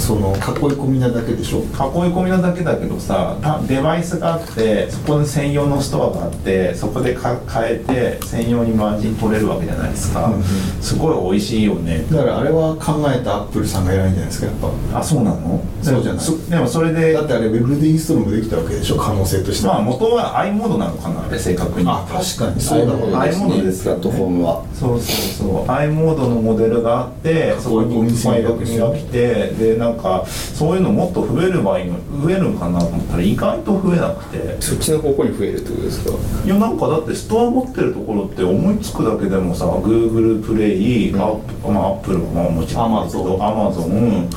[0.00, 0.42] その囲い
[0.76, 1.58] 込みなだけでしょ？
[1.58, 1.66] 囲い
[2.12, 10.42] 込みなだけだけどさたデバイスがあってそこに専用のストアがあってそこでか変えて専用にマージン取れるわけじゃないですか、うんうん。
[10.80, 12.04] すごい美味しいよね。
[12.10, 14.56] だからあれは考えたアップルさんが偉いんじゃないですかやっ
[14.92, 14.98] ぱ。
[14.98, 15.62] あそうなの？
[15.82, 16.24] そうじゃない。
[16.24, 19.66] そでもそれでだってあれウェブでインストールもできたわけでしょ可能性として。
[19.66, 23.22] まあ元は i モードなのかなあれ正確にあ確かにそうだわ。
[23.22, 24.64] i モードですプラットフォームは。
[24.74, 25.70] そうそうそう。
[25.70, 34.40] i モードのモデルがあってそこにお店前学にが来てでなんかそういうのもっと増えればいいの増えるんかなと思ったら意外と増えなくて。
[34.60, 36.10] そっちの方向に増えるってことですか？
[36.44, 44.28] いやなんかだってストア持ってるところって思いつくだけでもさ Google プレイ、アップまあ、アップルはまあもちろんだけど Amazon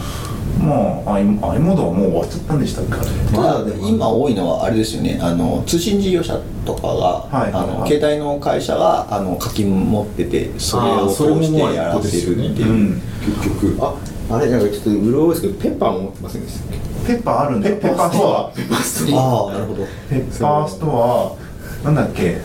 [0.59, 1.27] まあ i, i
[1.59, 3.35] モードはもう終わっちゃったんでしたっけ？
[3.35, 5.19] ただ今多いのはあれですよね。
[5.21, 7.89] あの通信事業者とかが、はいあのはい。
[7.91, 12.69] 携帯の会社があの課金持っててそれを通してやらせるっていう。
[12.69, 13.01] うん。
[13.43, 13.77] 結局。
[13.81, 13.95] あ
[14.29, 16.67] あれなんかちょっとうろ覚えですけどペッパーも持ってませんでしたっ
[17.05, 17.13] け？
[17.13, 17.69] ペッパーあるんだ。
[17.69, 18.51] ペッパーストア。
[18.51, 19.21] ペッパーストア。
[19.21, 19.85] ああなるほど。
[20.09, 21.37] ペッパースト
[21.83, 21.85] ア。
[21.85, 22.37] なんだっけ？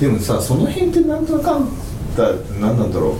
[0.00, 1.68] でもさその辺ってなんとかん
[2.16, 2.30] だ
[2.60, 3.14] 何なんだろう。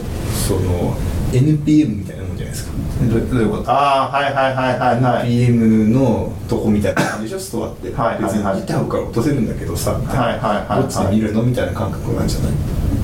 [0.47, 0.95] その
[1.31, 2.73] NPM みたいなもんじゃないですか。
[3.01, 3.71] どどういうこと？
[3.71, 5.29] ああはいはいはいはいはい。
[5.29, 7.39] NPM のとこみたいな感じでしょ？
[7.39, 7.91] ストアって。
[7.91, 8.61] はいはいはい。
[8.61, 11.43] 別に GitHub から落とせるんだけどさはいはいはいどっちで見るの？
[11.43, 12.51] みたいな感覚なんじゃない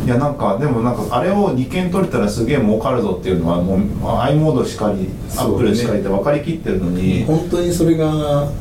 [0.05, 8.51] いやなんかでもなんかあれを2件取れたらすげえ儲かるぞっていうのはもう i モードしかりアップルしかりって分かりきってるのに、本当にそれが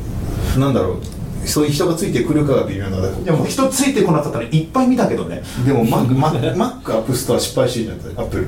[0.57, 0.97] なんだろう。
[1.45, 3.21] そういう人がついてくるかが微妙なだけ。
[3.21, 5.43] いやもう人ついてこなかったらいっぱい見たけどね。
[5.63, 8.47] でも Mac, Mac, Mac アップストア失敗してるじゃんアップル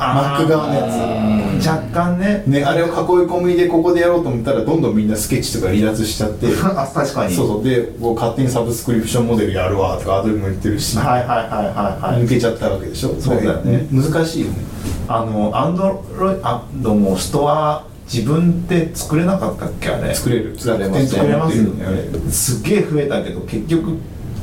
[0.00, 0.44] あー。
[0.44, 1.68] Mac 側のやつ。
[1.68, 2.42] 若干ね。
[2.46, 6.46] ね、あれを囲い込みでここでやろうと思ったらどんどんみんなスケッチとか離脱しちゃって。
[6.64, 7.34] あ確かに。
[7.34, 7.64] そうそう。
[7.64, 13.14] でこう勝手にサブスクリプションモデルやるわとかアドビも言ってるし、はいはいはいはいはい抜けちゃったわけでしょ。
[13.20, 13.86] そうだよね。
[13.92, 14.54] 難しいよね。
[15.08, 16.36] あのアンドロイ
[16.76, 20.14] ドもストア自分で作れなかったっけあれ。
[20.14, 20.54] 作れる。
[20.58, 21.84] 作れます作れますよよね。
[21.84, 23.98] ねすっげえ増えたけど結局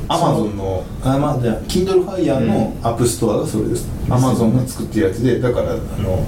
[0.09, 0.83] アマゾンの。
[1.03, 3.87] あまあじゃあ Kindle Fire のアップストアがそれです。
[4.09, 6.25] アマゾンが作ってるやつでだからあの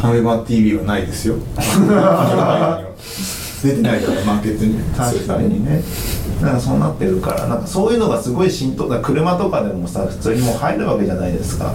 [0.00, 1.36] ハメマ TV はないですよ
[3.64, 4.74] 出てないからマーケットに。
[4.96, 5.64] 確かに。
[5.64, 5.82] ね。
[6.42, 11.72] なんかそうなってるからなんかそういうのがすごい浸透だ車とかでもさ普通にもう入るわけじゃないですか、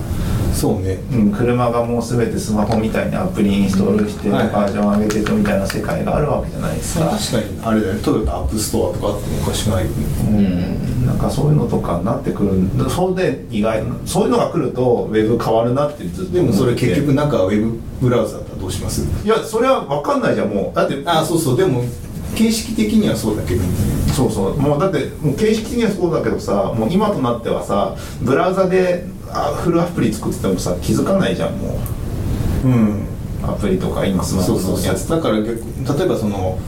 [0.53, 0.99] そうね。
[1.11, 4.47] うん、車がもう全てスマホみたいにアプリインストールして、はい。
[4.49, 7.59] バージョン上げていくみたいな世界があるわけじゃないですか、確かに。
[7.63, 8.01] あれだよね。
[8.03, 9.97] トヨタアップストアとかあってもおかしくないよね。
[10.29, 12.89] うん、なんかそういうのとかになってくる。
[12.89, 19.01] そうで意外なそういうのが来るとウェブ変わるなってずっとでもそれ結局なんかウェブブラウザだったらどうします？
[19.25, 20.75] いやそれは分かんないじゃんもう。
[20.75, 21.57] だってあそうそう。
[21.57, 21.83] でも
[22.35, 23.63] 形式的にはそうだけど。
[24.13, 24.57] そうそう。
[24.57, 31.79] もうだってもう形式的にはそうだけどさもう今となってはさブラウザであフルアプリ作っててもさ気づかないじゃんも
[32.63, 32.67] う。
[32.67, 33.01] ん。
[33.01, 33.09] う
[33.43, 34.81] アプリとか今スマホそうそうそう。
[34.81, 35.07] のやつ。
[35.07, 36.59] だから結構例えばその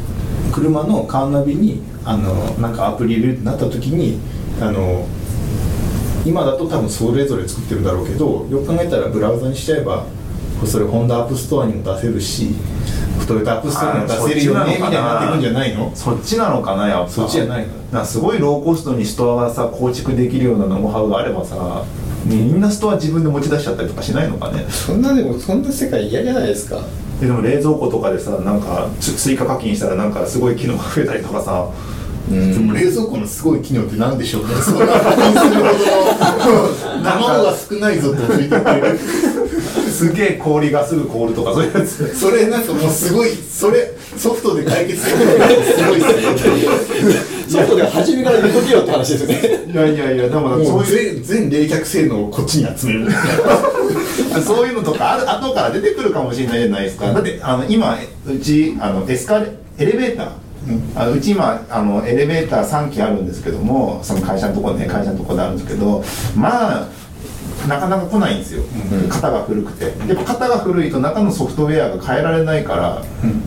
[0.52, 4.20] 車のカーナビにあのなんかアプリ入れるってなった時に
[4.60, 5.08] あの
[6.26, 10.06] 今だと多分それぞれ作ってるだろうけどよく考えたらブラウザにしちゃえば
[10.66, 12.56] それホンダアップストアにも出せるし
[13.28, 15.92] トヨタアップストアにも出せるよねみたいになっていくんじゃないの？
[15.96, 17.10] そっちなのかなやっぱ。
[17.10, 18.06] そっちじゃないの？
[18.06, 21.86] すごいローコストにストアがさ構築できるようなノウハウがあればさ
[22.26, 24.66] みんなストア自分で持ち出しちゃったりとかしないのかね？
[24.70, 26.80] そんなでもそんな世界嫌じゃないですか。
[27.22, 31.70] えでも冷蔵庫とかでさなんかつ追加課金したらなんかすごい機能が増えたりとかさ
[32.30, 34.50] でも冷蔵庫のすごい機能って何でしょうね。
[34.62, 35.70] そんな課金するほ
[36.50, 38.50] どの卵が少ないぞと教えて。
[38.50, 39.00] くれる
[39.92, 42.18] すげえ氷がすぐ凍るとかそういうやつ。
[42.18, 47.42] それなんかもうすごいそれソフトで解決するのがすごいですね。
[47.48, 49.72] ソフトでは初めから入れとけよって話ですよね。
[49.72, 53.08] いやいやいやでももそうういう全全冷却性能をこっちに集める。
[54.44, 59.48] そういうのとかある後から出てくるかもしれないじゃないですか、だってあの今うちあのエスカレ
[59.78, 60.28] エレベーター、
[60.96, 66.04] あのうち今あのエレベーター3機あるんですけどもその会社のところね会社のところであるんですけど
[66.36, 66.88] まあ
[67.68, 68.64] なかなか来ないんですよ、
[69.08, 69.86] 型が古くて。
[69.86, 73.04] やっぱ型が古いと中のソフトウェアが変えられないから、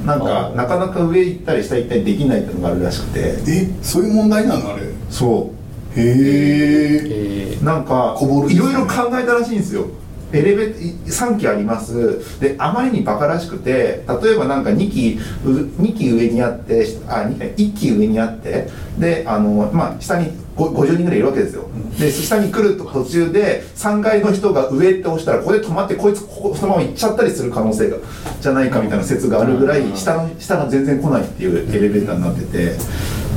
[0.06, 3.34] なんかなかなか上行ったり下行ったりできないっていうのがあるらしくて。
[3.48, 4.82] えそういう問題なのあれ？
[5.10, 5.50] そ
[5.96, 6.00] う。
[6.00, 9.86] へえんかいろいろ考えたらしいんですよ
[10.34, 12.40] エレベ3機あります。
[12.40, 18.68] であまりにバカらしくて例えばなんか2機う2機上にあってあ2 1機上にあって
[18.98, 21.68] であの、まあ、下にご50人ぐらいいるわけですよ。
[21.98, 27.96] で下に来る途中で3階の人が上って押したらここで止まってこいつここそのまま行っちゃったりする可能性が
[28.40, 32.72] じゃないかみたいな説があるぐらい下の下が全然来ないっていうエレベーターになってて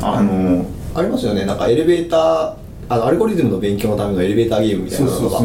[0.02, 1.46] あのありますよね。
[1.46, 5.40] なんかエレベーターあのアルゴリズムの勉強のためのエレベーターゲームみたいなのが。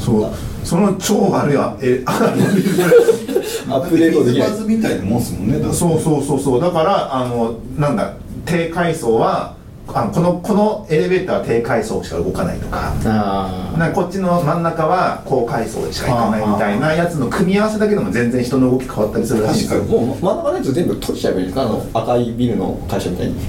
[0.00, 0.30] そう
[0.64, 2.34] その超悪いあえあ
[3.70, 4.50] アップデートできない。
[4.66, 6.60] みたいなもんすもんねそうそうそうそう。
[6.60, 8.12] だからあのなんだ
[8.44, 9.54] 低階層は
[9.94, 12.92] あのこのこのエレベーターは低階層しか動かないとか。
[13.04, 23.34] あなこっちの真ん中は高階層でしか行かないみたいなやつの組み合わせだけでも全然人の動き変わったりするらしいですもう真ん中のやつ全部閉じちゃえばいいんですかあの赤いビルの会社みたいに。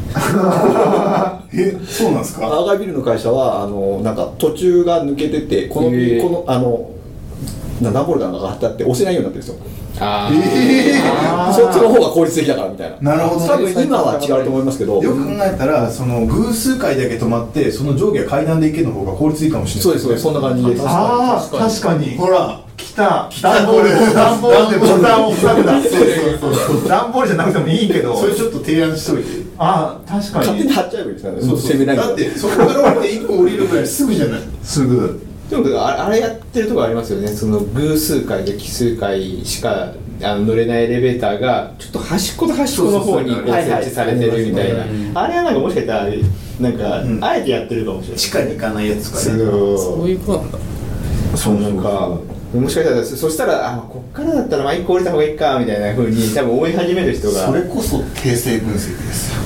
[1.54, 2.48] えそうなんですか？
[2.62, 5.90] 赤いビルの会社はあのなんか途中が抜けててこの,、
[6.22, 6.92] このあのな
[7.90, 9.72] 段ボールが貼ってあって押せないようになってるんですよ。
[10.00, 11.54] あああー。
[11.54, 13.16] そっちの方が効率的だからみたいな。
[13.16, 13.48] なるほどね。
[13.48, 15.02] 多分今は違うと思いますけど。
[15.02, 19.84] よく考えたらその偶数回だけ止まってその上下は階段で行けるの方が効率いいかもしれない。
[19.84, 20.24] そうですそうです。
[20.24, 20.78] そんな感じで。
[20.78, 22.16] すああ確かに。
[22.18, 23.30] ほら来た。
[23.42, 24.14] 段ボール。
[24.14, 24.80] 段ボール。
[24.80, 25.74] でボタンを塞ぐだ。
[26.88, 28.16] 段ボールじゃなくてもいいけど。
[28.16, 29.42] それちょっと提案しといて。
[29.58, 31.42] ああ確か勝手にに貼っちゃえばいいですからね。
[31.42, 34.42] そうそう攻めないだってそこから降りて一個降りるぐらいすぐじゃない。
[34.64, 35.22] すぐ
[35.52, 37.28] でもああれやってるとこありますよね。
[37.28, 39.94] その偶数回で奇数回しか
[40.24, 45.22] あの乗れないエレベーターがちょっと端っこと端っこの方にこう設置されてるみたいな。
[45.22, 46.10] あれはなんかもしかしたら
[46.60, 47.24] なんか、ん。
[47.24, 48.18] あえてやってるかもしれない。
[48.18, 49.40] 地下に行かないやつとかね。
[49.40, 49.78] そう。
[49.78, 50.60] そういうことなんだ。
[51.36, 52.20] そうなんか
[52.54, 57.48] もしかしたらそそしたらあこっからだったらまあ一個降りた方がいいかみたいなふうに多分思い始める人が。
[57.48, 59.42] それこそ定性分析ですよ。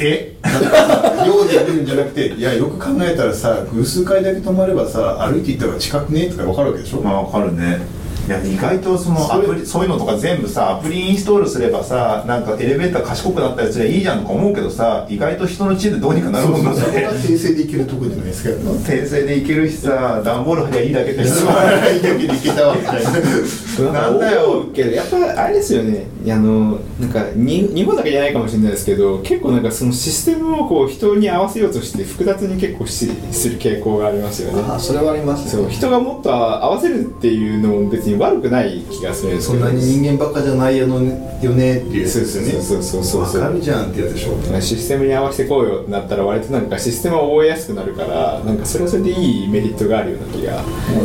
[0.00, 0.36] え？
[1.26, 6.26] 量でやるんじゃなくていやよく考えたらさ偶数回だけ止まればさ歩いていったら近くね？
[6.28, 7.80] とか分かるわけでしょ、まあ分かるね。
[8.26, 18.50] いや意外とそのアプリそういうのとか全部さアプリインストールすればさなんかエレベーター賢くなったりすればいいじゃんとか思うけどさ意外と人の知恵でどうにかなるもんなんだね訂正でいけるとこじゃないですか？
[18.88, 24.66] 訂正でいけるしさ段ボール貼りゃいいだけでつまらないだけでいけたわけじゃないなんだよ。
[24.72, 26.06] けどやっぱあれですよね。
[26.28, 34.62] あのなんかに日本だけじゃないかもしれないですけど結構なんかそのシステムをこう人に合わせようとして複雑に結構しする傾向がありますよね。
[34.68, 41.86] あそれはありますそう人がもっと合わせるっていうのも別に悪くない気がするんですそんなに人間ばっかじゃないよのよねって。
[41.88, 43.42] いうやつですよねそうそうそうそう。
[43.42, 44.60] わかるじゃんってやつでしょ。
[44.60, 50.62] システムに合わせてこうよってなったら割となんかシステムを覚えやすくなるからなんかそれはそれでいいメリットがあるような気が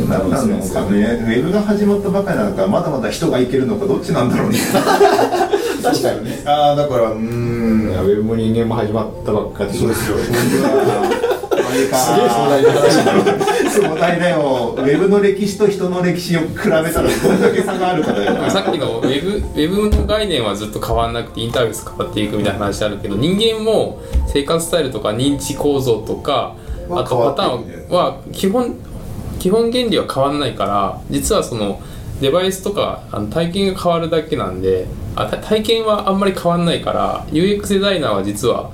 [0.10, 0.89] 何なんですかね。
[0.89, 4.58] ウェブが始まったばかりなのかまだまだ人がいけるのかどっちなんだろうね。
[5.84, 6.41] 確かにね。
[6.45, 7.88] ああだからうーん。
[7.88, 10.18] ウェブも人間も始まったばっかでそうですよ。
[11.78, 26.55] すげえ壮大な話壮大だよウェブの歴史と人の歴史を比べたらどんだけ差があるかだよさっきのウェブウェブの概念はずっと変わらなくてインターフェース変わっていくみたいな話あるけど人間も生活スタイルとか認知構造とか
[26.89, 28.75] はあとパターンは基本
[29.39, 31.82] 基本原理は変わらないから実はその
[32.21, 38.71] デバイスとかあの体験が変わるだけなんであた体験はあんまり変わらないから UX デザイナーは実は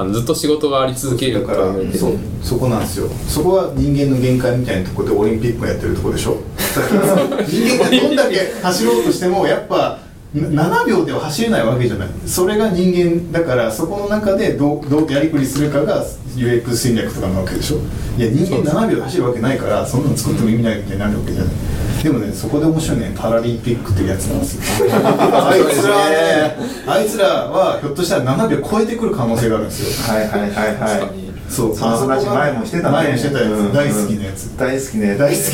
[0.00, 3.08] あのずっと仕事があり続けるだからそうそこなんですよ。
[3.28, 6.36] そこは人間の限界みたいなところでオリンピックをやってるところでしょ？
[7.46, 9.98] 人間がどんだけ走ろうとしてもやっぱ
[10.36, 12.08] 7秒では走れないわけじゃない。
[12.26, 16.04] それが人間だからそこの中でどうどうやりくりするかが
[16.36, 17.78] UX 戦略とかなわけでしょ。
[18.18, 21.54] いや人間7秒で走るわけないからそんなの作っても意味ないみたいになるわけじゃない。
[22.02, 24.86] でもねそこで面白いねパラリンピックっていうやつなんですよ。
[24.92, 26.56] あいつらはね
[26.86, 30.14] あいつらはひょっとしたら7秒超えてくる可能性があるんですよ。
[30.14, 31.16] はいはいはいはい。
[31.16, 32.92] にそうその話前もしてたね。
[32.92, 33.72] 前もしてたやつ、うん。
[33.72, 34.56] 大好きなやつ。
[34.56, 35.16] 大好きね。
[35.16, 35.52] 大好きで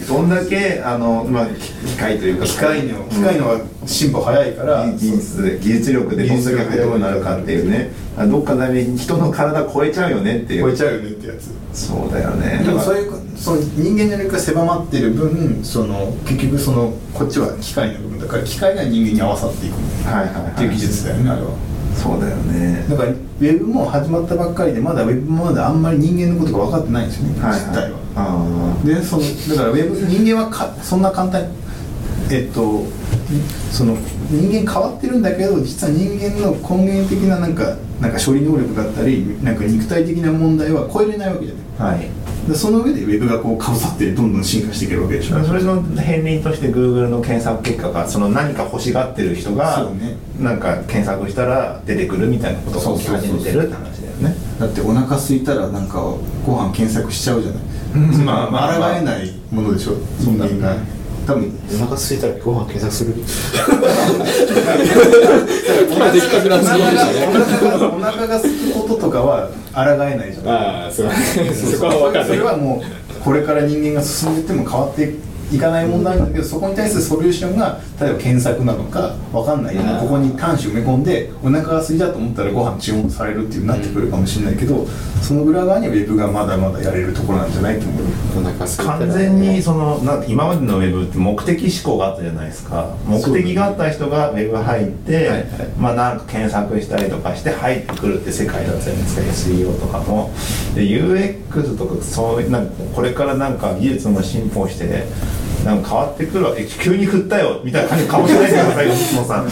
[0.00, 2.46] すどんだけあの、まあ、機械というか。
[2.46, 7.90] 機械の機械のが進歩早いから、技術で技術力でどんだけ速くなるかっていうね。
[8.16, 10.62] あどっかで人の体超えちゃうよねっていう。
[10.64, 11.50] 超えちゃうよねってやつ。
[11.72, 12.62] そうだよね。
[12.64, 19.74] でもそういうその人間の能力が狭まってる分その結局そのこっちは機械の部分だから機械が人間に合わさっていく
[20.06, 21.48] はいはいはいっていう技術だよねあれは
[21.94, 22.84] そうだよね。
[22.88, 27.98] だからウェブも始まったばっかりでまだウェブもまだあんまり人間のことが分かってないんですよね、はい実態は。
[28.14, 31.48] あでそのだからウェブ人間はかそんな簡単に
[32.30, 32.84] えっと
[33.70, 33.96] その
[34.30, 41.64] 人間変わってるんだけど実は人間の根源的ななんかなんか処理能力だったりなんか肉体的な問題は超えれないわけじゃない。
[41.78, 45.42] あはいでその上でウェブがこうかぶさってどんどん進化していけるわけでしょ。
[45.44, 49.88] それの片鱗として Google の検索結果がその何か欲しがってる人が
[50.40, 54.34] なんか検索したら出てくるみたいなことが起き始めてるって話だよね。
[54.58, 56.00] だってお腹空いたらなんか
[56.44, 57.62] ご飯検索しちゃうじゃない。
[58.24, 58.92] まあまあまあ。
[58.92, 59.92] 抗えないものでしょ。
[60.18, 60.76] 人間が
[61.26, 63.14] 多分お腹空いたらご飯検索する。
[65.90, 65.94] お
[68.00, 70.54] 腹が空くこととかは抗えないじゃない。
[70.54, 71.10] ああそう。
[71.54, 72.24] そこは分かる。
[72.26, 75.20] それはもうこれから人間が進んでいっても変わってい
[75.58, 84.86] かない問題なんだけどそこに対するソリューションが例えば検索なのかわかんないここに端子埋め込んでお腹が空いたと思ったらご飯注文されるっていうなってくるかもしれないけど
[85.22, 88.02] その裏側にはウェブがまだまだやれるところなんじゃないと思う。
[88.38, 92.96] お腹空いたら完全にそのなん今までのウェブって目的思考があったじゃないですか。
[93.06, 95.46] 目的があった人がウェブ入って、はいはい。
[95.78, 99.50] まあなんか検索したりとかして入ってくるって世界だったじゃないですか。
[99.50, 100.30] SEO とかも。
[100.74, 105.04] で UX とかそういうなんかこれからなんか技術も進歩して
[105.64, 108.56] なんか変わってくるわけ急に振ったよみたいな感じかもしれないで
[108.96, 109.48] すけど最後さん。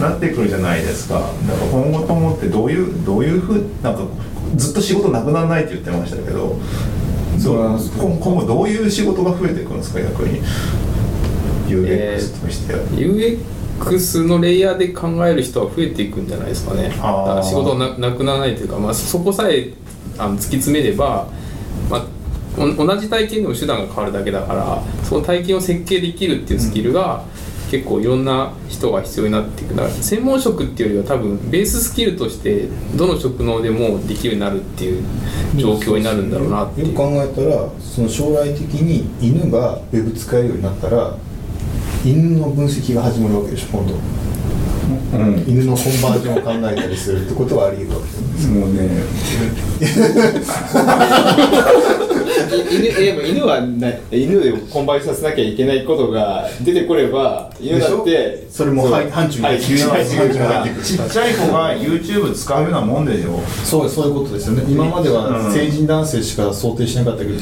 [0.00, 1.14] なってくるじゃないですか。
[1.14, 1.30] だか
[1.64, 4.02] ら今後ともってどういうどういうふうなんか
[4.54, 6.58] ずっと仕事なくならないって言ってましたけど
[7.38, 7.92] そうなんです。
[7.98, 10.40] 今今後どういう仕事が増えてくるんですか逆に？
[11.68, 16.90] え UX としては、UX のレイヤーで考える人は増えていくんじゃないですかね。
[16.90, 19.70] だから仕事ななくならないというか、まあ、そこさえ
[20.18, 21.26] あの突き詰めれば、
[21.90, 22.06] まあ、お
[22.56, 27.24] 同じ体験でも手段が変わるだけだからその体験を設計できるっていうスキルが、
[27.70, 35.02] 結構いろんな人が必要になっていくだから専門職っていうよりは多分ベーススキルとしてどの職能でもできるようになるっていう
[35.56, 36.88] 状況になるんだろうなっていう。
[36.88, 41.16] よく考えたらその将来的に犬がウェブ使えるようになったら
[42.04, 43.98] 犬の分析が始まるわけでしょ今度、う
[45.24, 45.44] ん。
[45.48, 48.88] 犬のコンバージョンを考えたりするってことはあり得るわけですもうね
[52.70, 67.38] 犬でも犬はな犬で混売させなきゃいけないことが出てこれば犬だってそれも範疇にはい急に範疇に入ってくるちっちゃい子が YouTube 使うようなもんでしょそうそういうことですよね今までは成人男性しか想定しなかったけど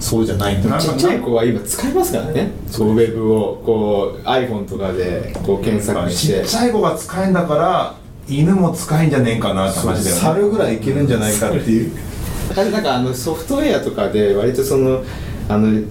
[0.00, 7.94] そうじゃないんだなんかちっちゃい子は今使いますからねそうウェブをこう iPhone とかでこう検索しちってちゃい子が使えんだから
[8.26, 11.92] 犬も使えんじゃねえかなって話だよね猿ぐらいいけるんじゃないかっていう
[12.50, 15.04] だからなんかあのソフトウェアとかで割とその
[15.48, 15.82] あの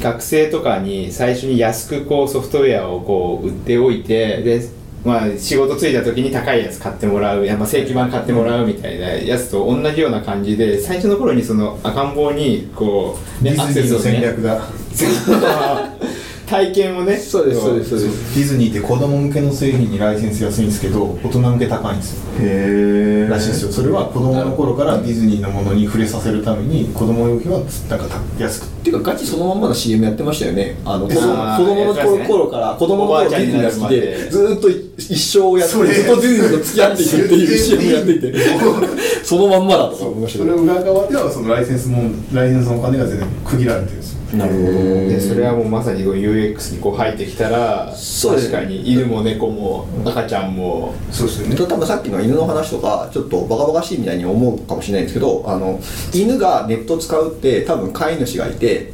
[0.00, 4.68] 学生とかに最初に安くこうソフトウェアをこう売っておいてで、
[5.04, 14.60] まあ、仕事ついた時に高いやつ買ってもらうやっぱ正規版買ってもらうみたいなやつと同じような感じで最初の頃にその赤ん坊にこう、ディズニーの戦ね略だ
[16.46, 17.16] 体験をね。
[17.18, 17.78] そうですそう。
[17.78, 18.34] ですそうです。
[18.36, 22.26] ディズニーって子供向けの製品にライセンス安いんですけど大人向け高いんですよ。
[22.40, 23.72] へえらしいですよ。
[23.72, 28.06] それは子供の頃からディズニーのものに触れさせるために子供用品はなんか
[28.38, 30.76] た安くっていうかガチそのまんまの CM やってましたよね。
[30.84, 34.30] あの子供の頃から子供の頃ディズニーが好きでで。
[34.30, 34.68] ずーっと
[34.98, 38.34] 一生やってずっとディズニーと付き合っていくっていう CM やっていて。
[39.26, 47.92] そのまんまだとか思いましたそれ裏側ではそのライセンスもライセンスのお金が全然区切られてるんですよなるほどでそれはもうまさに UX にこう入ってきたら
[48.22, 50.94] 確かに犬も猫も赤ちゃんも。
[51.10, 55.80] そうですよね多分さっきの犬の話とかちょっとバカバカしいみたいに思うかもしれないんですけどあの
[56.12, 58.92] 犬がネット使うって多分飼い主がいて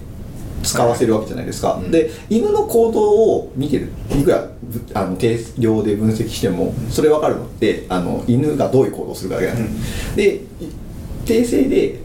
[0.63, 1.91] 使わせるわけじゃないですか、うん。
[1.91, 3.91] で犬の行動を見てる。
[4.11, 10.41] いくらぶあの定量で分析してもそれ分かるのってあの犬がどういう行動をするかだけなんです、でい
[11.25, 12.02] 訂正で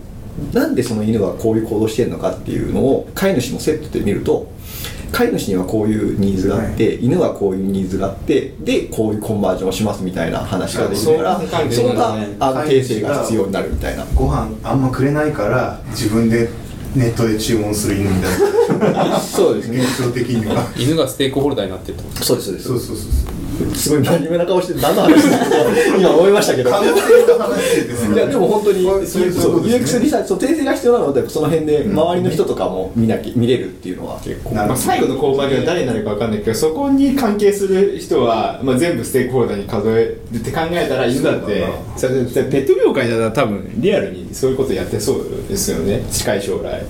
[0.53, 4.47] なんでその犬がこういう行動してるのかっていうのを飼い主もセットで見ると
[5.11, 14.05] 飼い主にはこういうニーズがあって、犬はこういうニーズがあってでこういうコンバージョンをしますみたいな話ができるからそう関係その他ねあの訂正が必要になるみたいな。
[14.13, 16.49] ご飯あんまくれないから自分で
[16.95, 19.19] ネットで注文する犬みたいな。
[19.19, 19.79] そうですね。
[19.79, 20.67] 現象的には。
[20.77, 22.67] 犬がステークホルダーになってるってことそうですそうです。
[22.67, 23.36] そうそうそう
[23.75, 26.69] すごい真面目な顔して何の話だと今思いましたけど。
[26.69, 34.55] いやでも本当にそういうそう UX リサーチそう訂正が必要なのでその辺で周りの人とかも見なき見れるっていうのは結構。
[34.55, 39.93] まあ、最後の購買が誰になるか分かんないけどそこに関係する人は、まあ、全部ステークホルダーに数え
[40.31, 41.67] るって考えたら犬だって。
[41.95, 46.03] それでペット業界だったら多分リアルにそういうことやってそうですよね。
[46.11, 46.87] 近い将来、も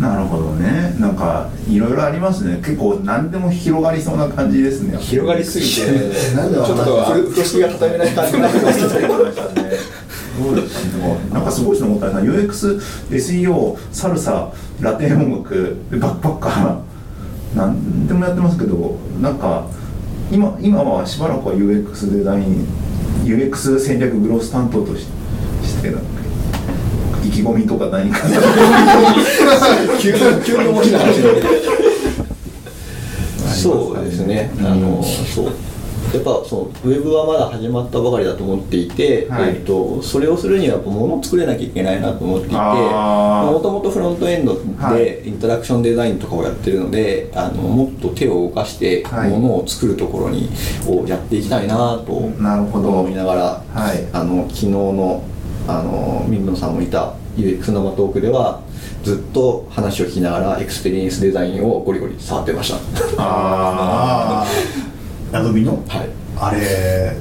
[0.00, 0.94] なるほどね。
[0.98, 2.56] なんかいろいろありますね。
[2.56, 4.94] 結構何でも広がりそうな感じですね。
[4.94, 5.82] う広がりすぎて
[6.34, 9.14] なんでちょっとふ風呂敷が畳めない感じになってますけど
[10.42, 11.18] そうですね。
[11.32, 12.80] なんかすごい人思ったら UX、
[13.10, 14.48] SEO、サルサ、
[14.80, 19.66] ラテン音楽、バックパッカー、なんでもやってますけど、なんか
[20.32, 22.66] 今今はしばらくは UX デザイン、
[23.24, 25.06] UX 戦略グロース担当とし
[25.62, 25.90] して
[27.32, 28.18] 気込みとか何か。
[29.98, 31.22] 急に急に面白い話
[33.62, 35.52] そうですね、あのそう。
[36.12, 39.50] やっぱそうウェブはまだ始まったばかりだと思っていて、はい。
[39.50, 44.98] えっとそれをするにはやっぱ物を作れなきゃいけないなと思っていてもともとフロントエンドはい。
[44.98, 49.30] でインタラクションデザインとかをやってるので、あのもっと手を動かしてはい。
[49.30, 50.50] 物を作るところに
[50.86, 52.88] をやっていきたいなとなるほど。
[53.00, 54.06] 思いながら、はい。
[54.12, 55.22] あの昨日の
[55.68, 58.60] あの水野さんもいた UX 生トークでは
[59.02, 62.76] ずっと話を聞きながらエクスペリエンスデザインをゴリゴリ触ってました。
[63.22, 64.46] ああ
[65.32, 65.72] あアドビの？
[65.88, 66.08] はい。
[66.38, 67.16] あれ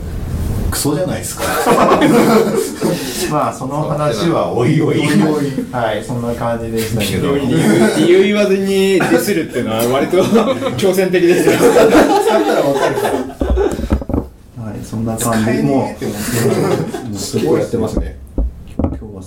[0.69, 1.43] クソじゃないですか。
[1.43, 4.99] ー まあその話はおいおい。
[4.99, 5.51] おいおい。
[5.71, 7.35] はいそんな感じでしたけど。
[7.37, 7.57] 理由
[7.97, 11.47] 理由言わずにディスるっていうのは割と挑戦的です。
[11.49, 12.95] よ使ったらわかる。
[12.95, 17.17] からはいそんな感じもねえって思って。
[17.17, 18.17] すごいやってますね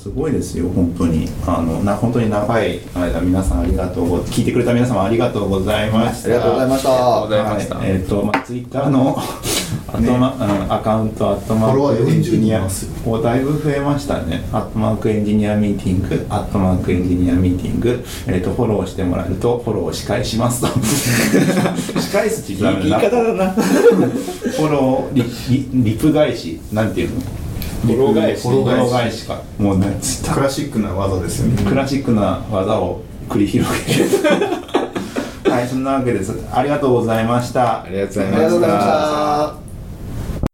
[0.05, 1.27] すごいですよ、本当に。
[1.47, 6.29] あの、な、本当に長い間、皆さんありがとうご、聞いてくれた皆様ありがとうございました。
[6.29, 9.17] ありがとうございましたありがとうございましたはいえっ、と、まあ、ツイッターの。
[9.89, 13.13] アットマ、うんアカウント、アットマーークエンジニア40人いますよ。
[13.13, 14.45] おだいぶ増えましたね。
[14.53, 18.05] アットマークエンジニアミーティング、アットマークエンジニアミーティング。
[18.27, 20.67] えっ、と、フォローしてもらえると、フォローを仕返しますと。
[21.99, 25.25] 仕返すって言ったら言い方だなフォローリ
[25.73, 27.44] リリプ返しなんていうの？
[27.85, 31.63] フォロー返しフォロー返しかもうなんつったクラシックな技ですよね。
[31.63, 34.11] クラシックな技を繰り広げる。
[35.51, 36.33] はいそんなわけです。
[36.53, 37.85] ありがとうございました。
[37.85, 39.64] ありがとうございまました